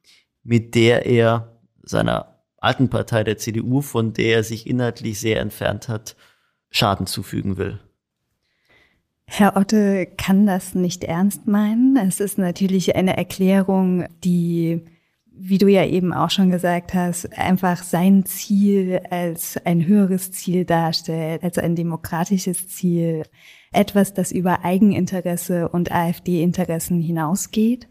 mit 0.44 0.76
der 0.76 1.06
er 1.06 1.60
seiner 1.82 2.40
alten 2.56 2.90
Partei 2.90 3.26
der 3.26 3.38
CDU, 3.38 3.82
von 3.82 4.14
der 4.14 4.38
er 4.38 4.44
sich 4.46 4.66
inhaltlich 4.66 5.20
sehr 5.20 5.42
entfernt 5.42 5.90
hat, 5.90 6.16
Schaden 6.70 7.06
zufügen 7.06 7.58
will? 7.58 7.82
Herr 9.26 9.56
Otte 9.58 10.06
kann 10.18 10.46
das 10.46 10.76
nicht 10.76 11.04
ernst 11.04 11.48
meinen. 11.48 11.98
Es 11.98 12.20
ist 12.20 12.38
natürlich 12.38 12.96
eine 12.96 13.18
Erklärung, 13.18 14.06
die, 14.24 14.82
wie 15.26 15.58
du 15.58 15.68
ja 15.68 15.86
eben 15.86 16.14
auch 16.14 16.30
schon 16.30 16.52
gesagt 16.52 16.94
hast, 16.94 17.38
einfach 17.38 17.84
sein 17.84 18.26
Ziel 18.26 19.02
als 19.10 19.58
ein 19.66 19.88
höheres 19.88 20.32
Ziel 20.32 20.66
darstellt, 20.66 21.44
als 21.44 21.58
ein 21.58 21.76
demokratisches 21.76 22.68
Ziel. 22.68 23.24
Etwas, 23.72 24.14
das 24.14 24.32
über 24.32 24.64
Eigeninteresse 24.64 25.68
und 25.70 25.92
AfD-Interessen 25.92 27.00
hinausgeht. 27.00 27.88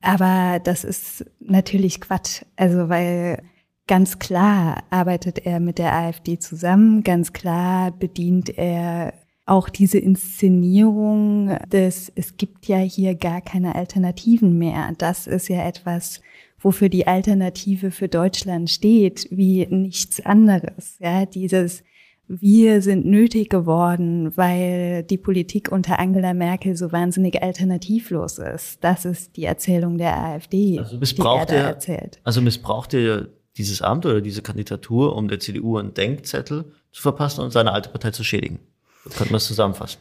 Aber 0.00 0.60
das 0.60 0.84
ist 0.84 1.26
natürlich 1.40 2.00
Quatsch. 2.00 2.42
Also, 2.56 2.88
weil 2.88 3.42
ganz 3.86 4.18
klar 4.18 4.84
arbeitet 4.90 5.44
er 5.44 5.60
mit 5.60 5.78
der 5.78 5.92
AfD 5.92 6.38
zusammen, 6.38 7.02
ganz 7.02 7.32
klar 7.32 7.90
bedient 7.92 8.56
er 8.56 9.12
auch 9.46 9.68
diese 9.68 9.98
Inszenierung 9.98 11.56
des, 11.70 12.12
es 12.16 12.36
gibt 12.36 12.66
ja 12.66 12.78
hier 12.78 13.14
gar 13.14 13.40
keine 13.40 13.76
Alternativen 13.76 14.58
mehr. 14.58 14.92
Das 14.98 15.28
ist 15.28 15.48
ja 15.48 15.64
etwas, 15.66 16.20
wofür 16.58 16.88
die 16.88 17.06
Alternative 17.06 17.92
für 17.92 18.08
Deutschland 18.08 18.68
steht, 18.68 19.28
wie 19.30 19.66
nichts 19.66 20.20
anderes. 20.24 20.96
Ja, 20.98 21.26
dieses, 21.26 21.84
wir 22.26 22.82
sind 22.82 23.06
nötig 23.06 23.48
geworden, 23.48 24.36
weil 24.36 25.04
die 25.04 25.18
Politik 25.18 25.70
unter 25.70 26.00
Angela 26.00 26.34
Merkel 26.34 26.76
so 26.76 26.90
wahnsinnig 26.90 27.40
alternativlos 27.40 28.38
ist. 28.38 28.82
Das 28.82 29.04
ist 29.04 29.36
die 29.36 29.44
Erzählung 29.44 29.96
der 29.96 30.18
AfD, 30.18 30.80
also 30.80 30.98
missbraucht 30.98 31.50
die 31.50 31.54
er 31.54 31.60
er, 31.60 31.68
erzählt. 31.68 32.20
Also 32.24 32.42
missbraucht 32.42 32.94
er 32.94 33.28
dieses 33.56 33.80
Amt 33.80 34.06
oder 34.06 34.20
diese 34.20 34.42
Kandidatur, 34.42 35.14
um 35.14 35.28
der 35.28 35.38
CDU 35.38 35.78
einen 35.78 35.94
Denkzettel 35.94 36.64
zu 36.90 37.00
verpassen 37.00 37.42
und 37.42 37.52
seine 37.52 37.72
alte 37.72 37.90
Partei 37.90 38.10
zu 38.10 38.24
schädigen. 38.24 38.58
Könnten 39.14 39.32
wir 39.32 39.36
es 39.36 39.46
zusammenfassen? 39.46 40.00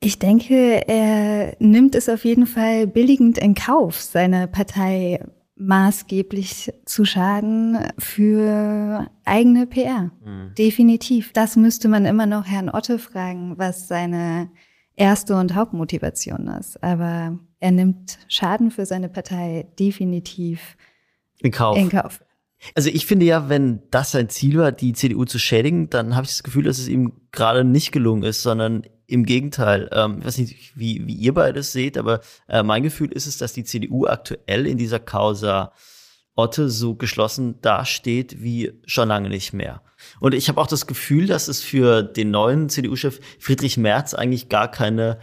Ich 0.00 0.18
denke, 0.18 0.86
er 0.88 1.56
nimmt 1.58 1.94
es 1.94 2.08
auf 2.08 2.24
jeden 2.24 2.46
Fall 2.46 2.86
billigend 2.86 3.38
in 3.38 3.54
Kauf, 3.54 4.00
seine 4.00 4.46
Partei 4.46 5.20
maßgeblich 5.56 6.72
zu 6.84 7.04
schaden 7.06 7.78
für 7.98 9.10
eigene 9.24 9.66
PR. 9.66 10.10
Mhm. 10.24 10.54
Definitiv. 10.56 11.32
Das 11.32 11.56
müsste 11.56 11.88
man 11.88 12.04
immer 12.04 12.26
noch 12.26 12.44
Herrn 12.46 12.68
Otte 12.68 12.98
fragen, 12.98 13.54
was 13.56 13.88
seine 13.88 14.50
erste 14.96 15.36
und 15.36 15.54
Hauptmotivation 15.54 16.48
ist. 16.48 16.82
Aber 16.82 17.38
er 17.58 17.70
nimmt 17.70 18.18
Schaden 18.28 18.70
für 18.70 18.84
seine 18.84 19.08
Partei 19.08 19.66
definitiv 19.78 20.76
in 21.40 21.50
Kauf. 21.50 21.78
In 21.78 21.88
Kauf. 21.88 22.20
Also 22.74 22.88
ich 22.90 23.06
finde 23.06 23.26
ja, 23.26 23.48
wenn 23.48 23.82
das 23.90 24.12
sein 24.12 24.28
Ziel 24.28 24.58
war, 24.58 24.72
die 24.72 24.92
CDU 24.92 25.24
zu 25.24 25.38
schädigen, 25.38 25.90
dann 25.90 26.16
habe 26.16 26.24
ich 26.24 26.32
das 26.32 26.42
Gefühl, 26.42 26.64
dass 26.64 26.78
es 26.78 26.88
ihm 26.88 27.12
gerade 27.32 27.64
nicht 27.64 27.92
gelungen 27.92 28.22
ist, 28.22 28.42
sondern 28.42 28.82
im 29.06 29.24
Gegenteil. 29.24 29.88
Ähm, 29.92 30.18
ich 30.20 30.26
weiß 30.26 30.38
nicht, 30.38 30.76
wie, 30.76 31.06
wie 31.06 31.14
ihr 31.14 31.34
beides 31.34 31.72
seht, 31.72 31.96
aber 31.96 32.20
äh, 32.48 32.62
mein 32.62 32.82
Gefühl 32.82 33.12
ist 33.12 33.26
es, 33.26 33.38
dass 33.38 33.52
die 33.52 33.64
CDU 33.64 34.06
aktuell 34.06 34.66
in 34.66 34.78
dieser 34.78 34.98
Causa 34.98 35.72
Otte 36.34 36.68
so 36.68 36.94
geschlossen 36.94 37.60
dasteht 37.62 38.42
wie 38.42 38.72
schon 38.84 39.08
lange 39.08 39.30
nicht 39.30 39.54
mehr. 39.54 39.82
Und 40.20 40.34
ich 40.34 40.48
habe 40.48 40.60
auch 40.60 40.66
das 40.66 40.86
Gefühl, 40.86 41.26
dass 41.26 41.48
es 41.48 41.62
für 41.62 42.02
den 42.02 42.30
neuen 42.30 42.68
CDU-Chef 42.68 43.20
Friedrich 43.38 43.78
Merz 43.78 44.12
eigentlich 44.12 44.50
gar 44.50 44.70
keine 44.70 45.18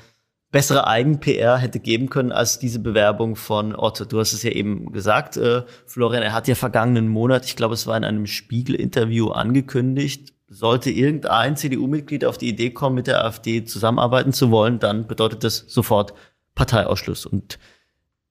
bessere 0.53 0.85
Eigen-PR 0.85 1.57
hätte 1.57 1.79
geben 1.79 2.09
können 2.09 2.31
als 2.31 2.59
diese 2.59 2.77
Bewerbung 2.77 3.35
von 3.35 3.75
Otto. 3.75 4.05
Du 4.05 4.19
hast 4.19 4.33
es 4.33 4.43
ja 4.43 4.51
eben 4.51 4.91
gesagt, 4.91 5.35
äh, 5.35 5.63
Florian, 5.87 6.21
er 6.21 6.31
hat 6.31 6.47
ja 6.47 6.53
vergangenen 6.53 7.07
Monat, 7.09 7.43
ich 7.45 7.55
glaube, 7.55 7.73
es 7.73 7.87
war 7.87 7.97
in 7.97 8.03
einem 8.03 8.27
Spiegel-Interview 8.27 9.29
angekündigt, 9.29 10.33
sollte 10.47 10.91
irgendein 10.91 11.57
CDU-Mitglied 11.57 12.23
auf 12.23 12.37
die 12.37 12.49
Idee 12.49 12.69
kommen, 12.69 12.95
mit 12.95 13.07
der 13.07 13.25
AfD 13.25 13.65
zusammenarbeiten 13.65 14.31
zu 14.31 14.51
wollen, 14.51 14.77
dann 14.77 15.07
bedeutet 15.07 15.43
das 15.43 15.65
sofort 15.67 16.13
Parteiausschluss. 16.53 17.25
Und 17.25 17.57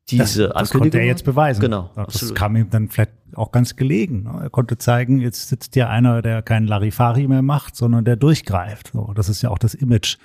diese 0.09 0.49
das, 0.49 0.55
das 0.55 0.71
konnte 0.71 0.99
er 0.99 1.07
jetzt 1.07 1.25
beweisen. 1.25 1.61
Genau. 1.61 1.91
Das 1.97 2.07
absolut. 2.07 2.37
kam 2.37 2.55
ihm 2.55 2.71
dann 2.71 2.89
vielleicht 2.89 3.13
auch 3.35 3.51
ganz 3.51 3.75
gelegen. 3.75 4.23
Ne? 4.23 4.43
Er 4.43 4.51
konnte 4.51 4.79
zeigen, 4.79 5.19
jetzt 5.19 5.49
sitzt 5.49 5.75
hier 5.75 5.91
einer, 5.91 6.23
der 6.23 6.43
keinen 6.43 6.69
Larifari 6.69 7.27
mehr 7.27 7.43
macht, 7.43 7.75
sondern 7.75 8.05
der 8.05 8.15
durchgreift. 8.15 8.93
das 9.17 9.29
ist 9.29 9.43
ja 9.43 9.51
auch 9.51 9.59
das 9.59 9.75
Image, 9.75 10.19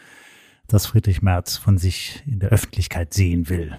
das 0.67 0.85
Friedrich 0.85 1.21
Merz 1.21 1.57
von 1.57 1.77
sich 1.77 2.23
in 2.25 2.39
der 2.39 2.49
Öffentlichkeit 2.49 3.13
sehen 3.13 3.49
will. 3.49 3.77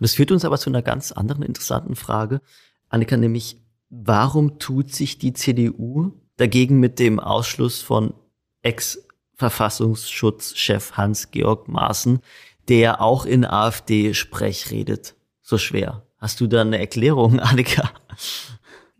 Das 0.00 0.14
führt 0.14 0.32
uns 0.32 0.44
aber 0.44 0.58
zu 0.58 0.68
einer 0.70 0.82
ganz 0.82 1.12
anderen 1.12 1.42
interessanten 1.42 1.94
Frage, 1.96 2.40
Annika, 2.88 3.16
nämlich 3.16 3.60
warum 3.90 4.58
tut 4.58 4.92
sich 4.94 5.18
die 5.18 5.32
CDU 5.32 6.12
dagegen 6.36 6.80
mit 6.80 6.98
dem 6.98 7.20
Ausschluss 7.20 7.80
von 7.82 8.14
Ex-Verfassungsschutzchef 8.62 10.92
Hans-Georg 10.92 11.68
Maaßen, 11.68 12.20
der 12.68 13.00
auch 13.00 13.24
in 13.26 13.44
AfD-Sprech 13.44 14.70
redet, 14.70 15.16
so 15.42 15.58
schwer? 15.58 16.06
Hast 16.18 16.40
du 16.40 16.46
da 16.46 16.60
eine 16.62 16.78
Erklärung, 16.78 17.40
Annika? 17.40 17.90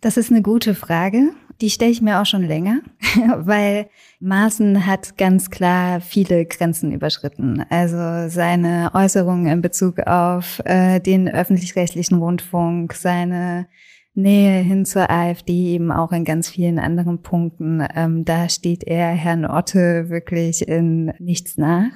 Das 0.00 0.16
ist 0.16 0.30
eine 0.30 0.42
gute 0.42 0.74
Frage. 0.74 1.30
Die 1.60 1.70
stelle 1.70 1.90
ich 1.90 2.02
mir 2.02 2.20
auch 2.20 2.26
schon 2.26 2.44
länger, 2.44 2.82
weil 3.36 3.88
Maaßen 4.20 4.86
hat 4.86 5.18
ganz 5.18 5.50
klar 5.50 6.00
viele 6.00 6.46
Grenzen 6.46 6.92
überschritten. 6.92 7.64
Also 7.68 8.28
seine 8.28 8.92
Äußerungen 8.94 9.46
in 9.46 9.60
Bezug 9.60 9.98
auf 10.00 10.60
äh, 10.64 11.00
den 11.00 11.28
öffentlich-rechtlichen 11.28 12.18
Rundfunk, 12.18 12.92
seine 12.94 13.66
Nähe 14.14 14.62
hin 14.62 14.84
zur 14.84 15.10
AfD, 15.10 15.74
eben 15.74 15.90
auch 15.90 16.12
in 16.12 16.24
ganz 16.24 16.48
vielen 16.48 16.78
anderen 16.78 17.22
Punkten. 17.22 17.84
Ähm, 17.94 18.24
da 18.24 18.48
steht 18.48 18.84
er 18.84 19.08
Herrn 19.08 19.44
Otte 19.44 20.10
wirklich 20.10 20.66
in 20.68 21.12
nichts 21.18 21.56
nach. 21.56 21.90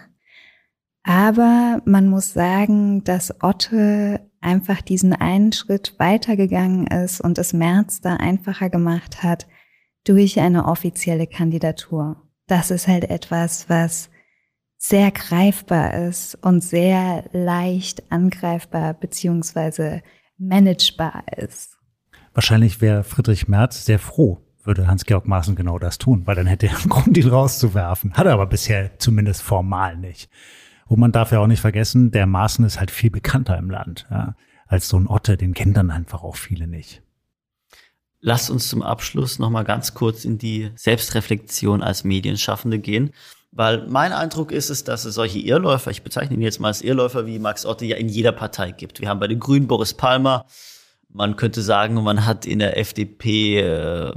Aber 1.04 1.82
man 1.84 2.08
muss 2.08 2.32
sagen, 2.32 3.02
dass 3.04 3.42
Otte 3.42 4.20
einfach 4.40 4.82
diesen 4.82 5.12
einen 5.12 5.52
Schritt 5.52 5.94
weitergegangen 5.98 6.86
ist 6.86 7.20
und 7.20 7.38
es 7.38 7.52
März 7.52 8.00
da 8.00 8.16
einfacher 8.16 8.70
gemacht 8.70 9.22
hat 9.22 9.46
durch 10.04 10.40
eine 10.40 10.66
offizielle 10.66 11.26
Kandidatur. 11.26 12.16
Das 12.46 12.70
ist 12.70 12.88
halt 12.88 13.04
etwas, 13.04 13.68
was 13.68 14.10
sehr 14.78 15.12
greifbar 15.12 15.94
ist 15.94 16.34
und 16.42 16.62
sehr 16.62 17.24
leicht 17.32 18.10
angreifbar 18.10 18.94
beziehungsweise 18.94 20.02
managebar 20.38 21.24
ist. 21.36 21.78
Wahrscheinlich 22.34 22.80
wäre 22.80 23.04
Friedrich 23.04 23.46
Merz 23.46 23.84
sehr 23.84 24.00
froh, 24.00 24.40
würde 24.64 24.88
Hans-Georg 24.88 25.28
Maaßen 25.28 25.54
genau 25.54 25.78
das 25.78 25.98
tun, 25.98 26.26
weil 26.26 26.34
dann 26.34 26.46
hätte 26.46 26.66
er 26.66 26.76
einen 26.76 26.88
Grund, 26.88 27.16
ihn 27.16 27.28
rauszuwerfen. 27.28 28.14
Hat 28.14 28.26
er 28.26 28.32
aber 28.32 28.46
bisher 28.46 28.98
zumindest 28.98 29.42
formal 29.42 29.96
nicht. 29.96 30.28
Und 30.86 30.98
man 30.98 31.12
darf 31.12 31.30
ja 31.30 31.38
auch 31.38 31.46
nicht 31.46 31.60
vergessen, 31.60 32.10
der 32.10 32.26
Maaßen 32.26 32.64
ist 32.64 32.80
halt 32.80 32.90
viel 32.90 33.10
bekannter 33.10 33.56
im 33.58 33.70
Land, 33.70 34.06
ja, 34.10 34.34
als 34.66 34.88
so 34.88 34.98
ein 34.98 35.06
Otte, 35.06 35.36
den 35.36 35.54
kennen 35.54 35.74
dann 35.74 35.90
einfach 35.90 36.24
auch 36.24 36.36
viele 36.36 36.66
nicht. 36.66 37.02
Lasst 38.24 38.50
uns 38.50 38.68
zum 38.68 38.82
Abschluss 38.82 39.40
noch 39.40 39.50
mal 39.50 39.64
ganz 39.64 39.94
kurz 39.94 40.24
in 40.24 40.38
die 40.38 40.70
Selbstreflexion 40.76 41.82
als 41.82 42.04
Medienschaffende 42.04 42.78
gehen. 42.78 43.10
Weil 43.50 43.86
mein 43.88 44.12
Eindruck 44.12 44.52
ist 44.52 44.70
es, 44.70 44.84
dass 44.84 45.04
es 45.04 45.16
solche 45.16 45.40
Irrläufer, 45.40 45.90
ich 45.90 46.02
bezeichne 46.02 46.36
ihn 46.36 46.40
jetzt 46.40 46.60
mal 46.60 46.68
als 46.68 46.82
Irrläufer 46.82 47.26
wie 47.26 47.40
Max 47.40 47.66
Otte, 47.66 47.84
ja 47.84 47.96
in 47.96 48.08
jeder 48.08 48.30
Partei 48.30 48.70
gibt. 48.70 49.00
Wir 49.00 49.08
haben 49.08 49.18
bei 49.18 49.26
den 49.26 49.40
Grünen 49.40 49.66
Boris 49.66 49.92
Palmer. 49.92 50.46
Man 51.10 51.34
könnte 51.34 51.62
sagen, 51.62 51.94
man 51.94 52.24
hat 52.24 52.46
in 52.46 52.60
der 52.60 52.78
FDP 52.78 53.58
äh, 53.58 54.12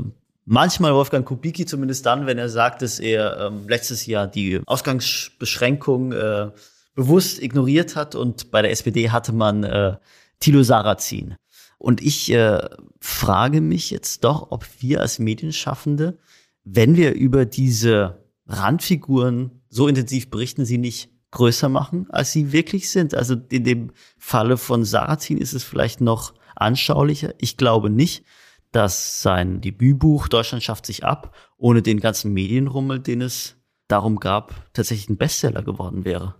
manchmal 0.46 0.94
Wolfgang 0.94 1.26
Kubicki, 1.26 1.66
zumindest 1.66 2.06
dann, 2.06 2.28
wenn 2.28 2.38
er 2.38 2.48
sagt, 2.48 2.84
dass 2.84 3.00
er 3.00 3.48
ähm, 3.48 3.68
letztes 3.68 4.06
Jahr 4.06 4.28
die 4.28 4.62
Ausgangsbeschränkung 4.68 6.12
äh, 6.14 6.52
bewusst 6.94 7.42
ignoriert 7.42 7.96
hat. 7.96 8.14
Und 8.14 8.52
bei 8.52 8.62
der 8.62 8.72
SPD 8.72 9.10
hatte 9.10 9.34
man 9.34 9.64
äh, 9.64 9.98
Thilo 10.40 10.64
Sarrazin. 10.64 11.36
Und 11.78 12.02
ich 12.02 12.32
äh, 12.32 12.68
frage 13.00 13.62
mich 13.62 13.92
jetzt 13.92 14.24
doch, 14.24 14.52
ob 14.52 14.66
wir 14.80 15.02
als 15.02 15.20
Medienschaffende, 15.20 16.18
wenn 16.64 16.96
wir 16.96 17.14
über 17.14 17.46
diese 17.46 18.24
Randfiguren 18.48 19.62
so 19.70 19.88
intensiv 19.88 20.30
berichten, 20.30 20.66
sie 20.66 20.78
nicht 20.78 21.10
größer 21.32 21.70
machen, 21.70 22.08
als 22.10 22.32
sie 22.32 22.52
wirklich 22.52 22.90
sind. 22.90 23.14
Also 23.14 23.36
in 23.50 23.64
dem 23.64 23.92
Falle 24.18 24.58
von 24.58 24.86
Sarrazin 24.86 25.38
ist 25.38 25.54
es 25.54 25.64
vielleicht 25.64 26.02
noch 26.02 26.34
anschaulicher. 26.56 27.34
Ich 27.40 27.58
glaube 27.58 27.90
nicht, 27.90 28.24
dass 28.72 29.22
sein 29.22 29.62
Debütbuch 29.62 30.28
Deutschland 30.28 30.64
schafft 30.64 30.86
sich 30.86 31.04
ab 31.04 31.36
ohne 31.58 31.82
den 31.82 32.00
ganzen 32.00 32.34
Medienrummel, 32.34 33.00
den 33.00 33.22
es 33.22 33.56
darum 33.88 34.20
gab, 34.20 34.74
tatsächlich 34.74 35.10
ein 35.10 35.18
Bestseller 35.18 35.62
geworden 35.62 36.06
wäre. 36.06 36.36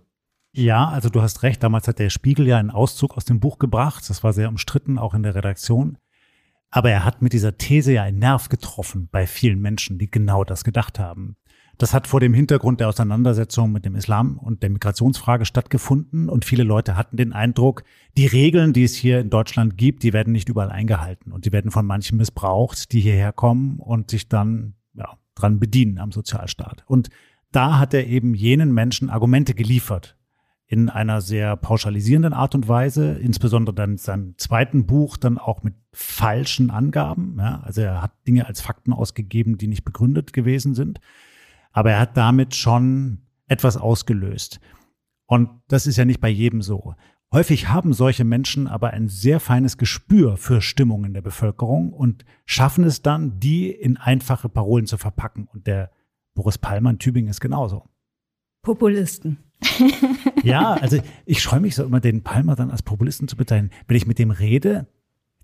Ja, 0.56 0.88
also 0.88 1.10
du 1.10 1.20
hast 1.20 1.42
recht. 1.42 1.62
Damals 1.62 1.86
hat 1.86 1.98
der 1.98 2.08
Spiegel 2.08 2.46
ja 2.46 2.56
einen 2.56 2.70
Auszug 2.70 3.14
aus 3.18 3.26
dem 3.26 3.40
Buch 3.40 3.58
gebracht. 3.58 4.08
Das 4.08 4.24
war 4.24 4.32
sehr 4.32 4.48
umstritten, 4.48 4.98
auch 4.98 5.12
in 5.12 5.22
der 5.22 5.34
Redaktion. 5.34 5.98
Aber 6.70 6.90
er 6.90 7.04
hat 7.04 7.20
mit 7.20 7.34
dieser 7.34 7.58
These 7.58 7.92
ja 7.92 8.04
einen 8.04 8.18
Nerv 8.18 8.48
getroffen 8.48 9.10
bei 9.12 9.26
vielen 9.26 9.60
Menschen, 9.60 9.98
die 9.98 10.10
genau 10.10 10.44
das 10.44 10.64
gedacht 10.64 10.98
haben. 10.98 11.36
Das 11.76 11.92
hat 11.92 12.06
vor 12.06 12.20
dem 12.20 12.32
Hintergrund 12.32 12.80
der 12.80 12.88
Auseinandersetzung 12.88 13.70
mit 13.70 13.84
dem 13.84 13.96
Islam 13.96 14.38
und 14.38 14.62
der 14.62 14.70
Migrationsfrage 14.70 15.44
stattgefunden 15.44 16.30
und 16.30 16.46
viele 16.46 16.62
Leute 16.62 16.96
hatten 16.96 17.18
den 17.18 17.34
Eindruck, 17.34 17.84
die 18.16 18.26
Regeln, 18.26 18.72
die 18.72 18.84
es 18.84 18.94
hier 18.94 19.20
in 19.20 19.28
Deutschland 19.28 19.76
gibt, 19.76 20.04
die 20.04 20.14
werden 20.14 20.32
nicht 20.32 20.48
überall 20.48 20.70
eingehalten 20.70 21.32
und 21.32 21.44
die 21.44 21.52
werden 21.52 21.70
von 21.70 21.84
manchen 21.84 22.16
missbraucht, 22.16 22.92
die 22.92 23.00
hierher 23.00 23.34
kommen 23.34 23.78
und 23.78 24.10
sich 24.10 24.30
dann 24.30 24.72
ja, 24.94 25.18
dran 25.34 25.60
bedienen 25.60 25.98
am 25.98 26.12
Sozialstaat. 26.12 26.82
Und 26.86 27.10
da 27.52 27.78
hat 27.78 27.92
er 27.92 28.06
eben 28.06 28.34
jenen 28.34 28.72
Menschen 28.72 29.10
Argumente 29.10 29.52
geliefert, 29.52 30.15
in 30.68 30.88
einer 30.88 31.20
sehr 31.20 31.56
pauschalisierenden 31.56 32.32
Art 32.32 32.54
und 32.54 32.66
Weise, 32.66 33.12
insbesondere 33.12 33.74
dann 33.74 33.92
in 33.92 33.98
seinem 33.98 34.34
zweiten 34.36 34.86
Buch 34.86 35.16
dann 35.16 35.38
auch 35.38 35.62
mit 35.62 35.74
falschen 35.92 36.70
Angaben. 36.70 37.36
Ja, 37.38 37.60
also 37.60 37.82
er 37.82 38.02
hat 38.02 38.12
Dinge 38.26 38.46
als 38.46 38.60
Fakten 38.60 38.92
ausgegeben, 38.92 39.58
die 39.58 39.68
nicht 39.68 39.84
begründet 39.84 40.32
gewesen 40.32 40.74
sind. 40.74 41.00
Aber 41.70 41.92
er 41.92 42.00
hat 42.00 42.16
damit 42.16 42.56
schon 42.56 43.22
etwas 43.46 43.76
ausgelöst. 43.76 44.60
Und 45.26 45.50
das 45.68 45.86
ist 45.86 45.96
ja 45.96 46.04
nicht 46.04 46.20
bei 46.20 46.28
jedem 46.28 46.62
so. 46.62 46.94
Häufig 47.32 47.68
haben 47.68 47.92
solche 47.92 48.24
Menschen 48.24 48.66
aber 48.66 48.90
ein 48.90 49.08
sehr 49.08 49.40
feines 49.40 49.78
Gespür 49.78 50.36
für 50.36 50.60
Stimmungen 50.60 51.12
der 51.12 51.22
Bevölkerung 51.22 51.92
und 51.92 52.24
schaffen 52.44 52.84
es 52.84 53.02
dann, 53.02 53.38
die 53.38 53.70
in 53.70 53.96
einfache 53.96 54.48
Parolen 54.48 54.86
zu 54.86 54.96
verpacken. 54.96 55.48
Und 55.52 55.66
der 55.66 55.90
Boris 56.34 56.58
Palmer 56.58 56.90
in 56.90 56.98
Tübingen 56.98 57.30
ist 57.30 57.40
genauso. 57.40 57.88
Populisten. 58.66 59.38
ja, 60.42 60.74
also 60.74 60.98
ich 61.24 61.40
scheue 61.40 61.60
mich 61.60 61.76
so 61.76 61.84
immer, 61.84 62.00
den 62.00 62.24
Palmer 62.24 62.56
dann 62.56 62.72
als 62.72 62.82
Populisten 62.82 63.28
zu 63.28 63.36
bezeichnen. 63.36 63.70
Wenn 63.86 63.96
ich 63.96 64.08
mit 64.08 64.18
dem 64.18 64.32
rede, 64.32 64.88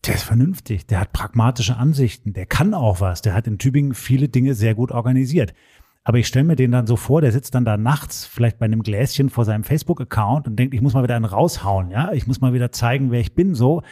der 0.04 0.16
ist 0.16 0.24
vernünftig, 0.24 0.88
der 0.88 0.98
hat 0.98 1.12
pragmatische 1.12 1.76
Ansichten, 1.76 2.32
der 2.32 2.46
kann 2.46 2.74
auch 2.74 3.00
was, 3.00 3.22
der 3.22 3.34
hat 3.34 3.46
in 3.46 3.58
Tübingen 3.58 3.94
viele 3.94 4.28
Dinge 4.28 4.56
sehr 4.56 4.74
gut 4.74 4.90
organisiert. 4.90 5.54
Aber 6.02 6.18
ich 6.18 6.26
stelle 6.26 6.46
mir 6.46 6.56
den 6.56 6.72
dann 6.72 6.88
so 6.88 6.96
vor, 6.96 7.20
der 7.20 7.30
sitzt 7.30 7.54
dann 7.54 7.64
da 7.64 7.76
nachts 7.76 8.24
vielleicht 8.24 8.58
bei 8.58 8.64
einem 8.64 8.82
Gläschen 8.82 9.30
vor 9.30 9.44
seinem 9.44 9.62
Facebook-Account 9.62 10.48
und 10.48 10.56
denkt, 10.56 10.74
ich 10.74 10.80
muss 10.80 10.94
mal 10.94 11.04
wieder 11.04 11.14
einen 11.14 11.24
raushauen, 11.24 11.92
ja, 11.92 12.12
ich 12.12 12.26
muss 12.26 12.40
mal 12.40 12.54
wieder 12.54 12.72
zeigen, 12.72 13.12
wer 13.12 13.20
ich 13.20 13.36
bin, 13.36 13.54
so. 13.54 13.76
Und 13.76 13.84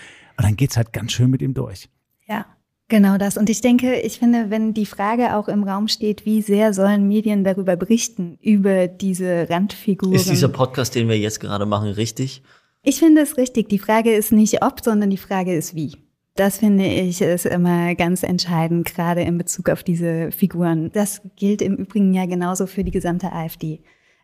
dann 0.42 0.56
geht's 0.56 0.76
halt 0.76 0.92
ganz 0.92 1.12
schön 1.12 1.30
mit 1.30 1.40
ihm 1.40 1.54
durch. 1.54 1.88
Ja. 2.26 2.46
Genau 2.90 3.18
das. 3.18 3.36
Und 3.36 3.48
ich 3.48 3.60
denke, 3.60 4.00
ich 4.00 4.18
finde, 4.18 4.50
wenn 4.50 4.74
die 4.74 4.84
Frage 4.84 5.36
auch 5.36 5.46
im 5.46 5.62
Raum 5.62 5.86
steht, 5.86 6.26
wie 6.26 6.42
sehr 6.42 6.74
sollen 6.74 7.06
Medien 7.06 7.44
darüber 7.44 7.76
berichten, 7.76 8.36
über 8.42 8.88
diese 8.88 9.48
Randfiguren. 9.48 10.12
Ist 10.12 10.28
dieser 10.28 10.48
Podcast, 10.48 10.96
den 10.96 11.08
wir 11.08 11.16
jetzt 11.16 11.38
gerade 11.38 11.66
machen, 11.66 11.90
richtig? 11.90 12.42
Ich 12.82 12.98
finde 12.98 13.20
es 13.20 13.36
richtig. 13.36 13.68
Die 13.68 13.78
Frage 13.78 14.12
ist 14.12 14.32
nicht 14.32 14.64
ob, 14.64 14.80
sondern 14.82 15.08
die 15.08 15.18
Frage 15.18 15.54
ist 15.54 15.76
wie. 15.76 15.92
Das 16.34 16.58
finde 16.58 16.86
ich 16.86 17.20
ist 17.20 17.46
immer 17.46 17.94
ganz 17.94 18.24
entscheidend, 18.24 18.92
gerade 18.92 19.20
in 19.22 19.38
Bezug 19.38 19.68
auf 19.68 19.84
diese 19.84 20.32
Figuren. 20.32 20.90
Das 20.92 21.22
gilt 21.36 21.62
im 21.62 21.76
Übrigen 21.76 22.12
ja 22.12 22.26
genauso 22.26 22.66
für 22.66 22.82
die 22.82 22.90
gesamte 22.90 23.30
AfD. 23.32 23.82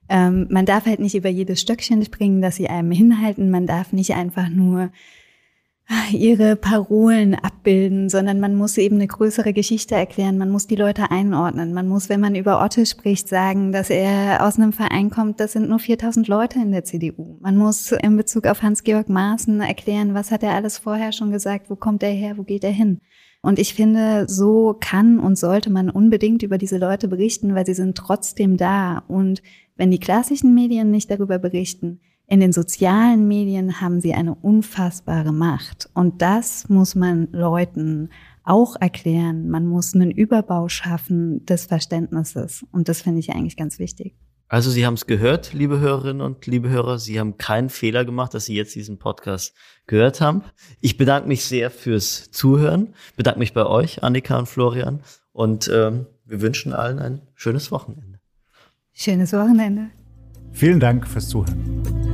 Ähm, 0.09 0.49
man 0.51 0.67
darf 0.67 0.87
halt 0.87 0.99
nicht 0.99 1.15
über 1.15 1.29
jedes 1.29 1.61
Stöckchen 1.61 2.05
springen, 2.05 2.43
das 2.43 2.57
sie 2.57 2.69
einem 2.69 2.91
hinhalten. 2.91 3.49
Man 3.51 3.69
darf 3.69 3.93
nicht 3.93 4.15
einfach 4.15 4.49
nur 4.49 4.91
ihre 6.13 6.57
Parolen 6.57 7.35
abbilden, 7.35 8.09
sondern 8.09 8.41
man 8.41 8.57
muss 8.57 8.77
eben 8.77 8.97
eine 8.97 9.07
größere 9.07 9.53
Geschichte 9.53 9.95
erklären, 9.95 10.39
man 10.39 10.51
muss 10.51 10.67
die 10.67 10.77
Leute 10.77 11.11
einordnen, 11.11 11.73
man 11.73 11.87
muss, 11.87 12.09
wenn 12.09 12.21
man 12.21 12.35
über 12.35 12.63
Otto 12.63 12.85
spricht, 12.85 13.29
sagen, 13.29 13.73
dass 13.73 13.91
er 13.91 14.45
aus 14.45 14.57
einem 14.57 14.73
Verein 14.73 15.11
kommt, 15.11 15.39
das 15.39 15.53
sind 15.53 15.69
nur 15.69 15.79
4000 15.79 16.27
Leute 16.27 16.59
in 16.59 16.73
der 16.73 16.85
CDU. 16.85 17.39
Man 17.41 17.57
muss 17.57 17.93
in 17.93 18.17
Bezug 18.17 18.47
auf 18.47 18.63
Hans-Georg 18.63 19.09
Maaßen 19.09 19.61
erklären, 19.61 20.15
was 20.15 20.31
hat 20.31 20.43
er 20.43 20.55
alles 20.55 20.79
vorher 20.79 21.13
schon 21.13 21.31
gesagt, 21.31 21.71
wo 21.71 21.77
kommt 21.77 22.03
er 22.03 22.11
her, 22.11 22.37
wo 22.37 22.43
geht 22.43 22.65
er 22.65 22.73
hin. 22.73 23.01
Und 23.43 23.61
ich 23.61 23.75
finde, 23.75 24.27
so 24.29 24.77
kann 24.81 25.21
und 25.21 25.39
sollte 25.39 25.71
man 25.71 25.89
unbedingt 25.89 26.43
über 26.43 26.59
diese 26.59 26.79
Leute 26.79 27.07
berichten, 27.07 27.55
weil 27.55 27.65
sie 27.65 27.75
sind 27.75 27.97
trotzdem 27.97 28.57
da. 28.57 29.05
Und 29.07 29.41
wenn 29.77 29.93
die 29.93 30.01
klassischen 30.01 30.53
Medien 30.53 30.91
nicht 30.91 31.13
darüber 31.13 31.39
berichten, 31.39 32.01
in 32.29 32.41
den 32.41 32.53
sozialen 32.53 33.29
Medien 33.29 33.81
haben 33.81 34.01
sie 34.01 34.15
eine 34.15 34.35
unfassbare 34.35 35.33
Macht. 35.33 35.89
Und 35.95 36.23
das 36.23 36.69
muss 36.69 36.95
man 36.95 37.29
Leuten 37.31 38.11
auch 38.43 38.77
erklären. 38.77 39.49
Man 39.49 39.67
muss 39.67 39.95
einen 39.95 40.11
Überbau 40.11 40.69
schaffen 40.69 41.45
des 41.47 41.67
Verständnisses. 41.67 42.65
Und 42.73 42.89
das 42.89 43.03
finde 43.03 43.21
ich 43.21 43.31
eigentlich 43.31 43.57
ganz 43.57 43.79
wichtig. 43.79 44.15
Also 44.49 44.71
Sie 44.71 44.87
haben 44.87 44.95
es 44.95 45.07
gehört, 45.07 45.53
liebe 45.53 45.81
Hörerinnen 45.81 46.21
und 46.21 46.47
liebe 46.47 46.69
Hörer. 46.69 46.99
Sie 46.99 47.19
haben 47.19 47.37
keinen 47.37 47.69
Fehler 47.69 48.05
gemacht, 48.05 48.33
dass 48.35 48.45
Sie 48.45 48.55
jetzt 48.55 48.75
diesen 48.77 48.99
Podcast 48.99 49.55
gehört 49.87 50.21
haben. 50.21 50.43
Ich 50.81 50.97
bedanke 50.97 51.27
mich 51.27 51.45
sehr 51.45 51.71
fürs 51.71 52.31
Zuhören. 52.31 52.95
Bedanke 53.17 53.41
mich 53.41 53.55
bei 53.55 53.67
euch, 53.67 54.05
Annika 54.05 54.39
und 54.39 54.49
Florian. 54.49 55.01
Und 55.33 55.69
ähm, 55.73 56.07
wir 56.25 56.41
wünschen 56.41 56.73
allen 56.73 56.99
ein 57.01 57.23
schönes 57.35 57.73
Wochenende. 57.73 58.21
Schönes 58.93 59.33
Wochenende. 59.33 59.91
Vielen 60.53 60.81
Dank 60.81 61.07
fürs 61.07 61.29
Zuhören. 61.29 62.06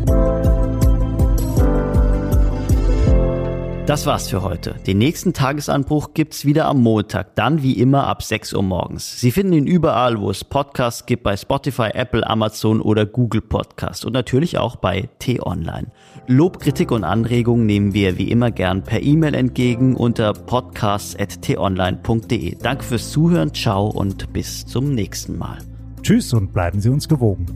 Das 3.86 4.06
war's 4.06 4.28
für 4.28 4.42
heute. 4.42 4.76
Den 4.86 4.98
nächsten 4.98 5.32
Tagesanbruch 5.32 6.14
gibt's 6.14 6.44
wieder 6.44 6.66
am 6.66 6.80
Montag, 6.80 7.34
dann 7.34 7.64
wie 7.64 7.72
immer 7.72 8.06
ab 8.06 8.22
6 8.22 8.52
Uhr 8.52 8.62
morgens. 8.62 9.20
Sie 9.20 9.32
finden 9.32 9.54
ihn 9.54 9.66
überall, 9.66 10.20
wo 10.20 10.30
es 10.30 10.44
Podcasts 10.44 11.04
gibt, 11.04 11.24
bei 11.24 11.36
Spotify, 11.36 11.88
Apple, 11.92 12.24
Amazon 12.24 12.80
oder 12.80 13.06
Google 13.06 13.40
Podcast 13.40 14.04
und 14.04 14.12
natürlich 14.12 14.56
auch 14.56 14.76
bei 14.76 15.08
T-Online. 15.18 15.88
Lob, 16.28 16.60
Kritik 16.60 16.92
und 16.92 17.02
Anregungen 17.02 17.66
nehmen 17.66 17.92
wir 17.92 18.18
wie 18.18 18.30
immer 18.30 18.52
gern 18.52 18.84
per 18.84 19.02
E-Mail 19.02 19.34
entgegen 19.34 19.96
unter 19.96 20.32
podcasts.tonline.de. 20.32 22.58
Danke 22.62 22.84
fürs 22.84 23.10
Zuhören, 23.10 23.52
ciao 23.52 23.88
und 23.88 24.32
bis 24.32 24.64
zum 24.64 24.94
nächsten 24.94 25.36
Mal. 25.36 25.58
Tschüss 26.02 26.32
und 26.32 26.52
bleiben 26.52 26.80
Sie 26.80 26.88
uns 26.88 27.08
gewogen. 27.08 27.46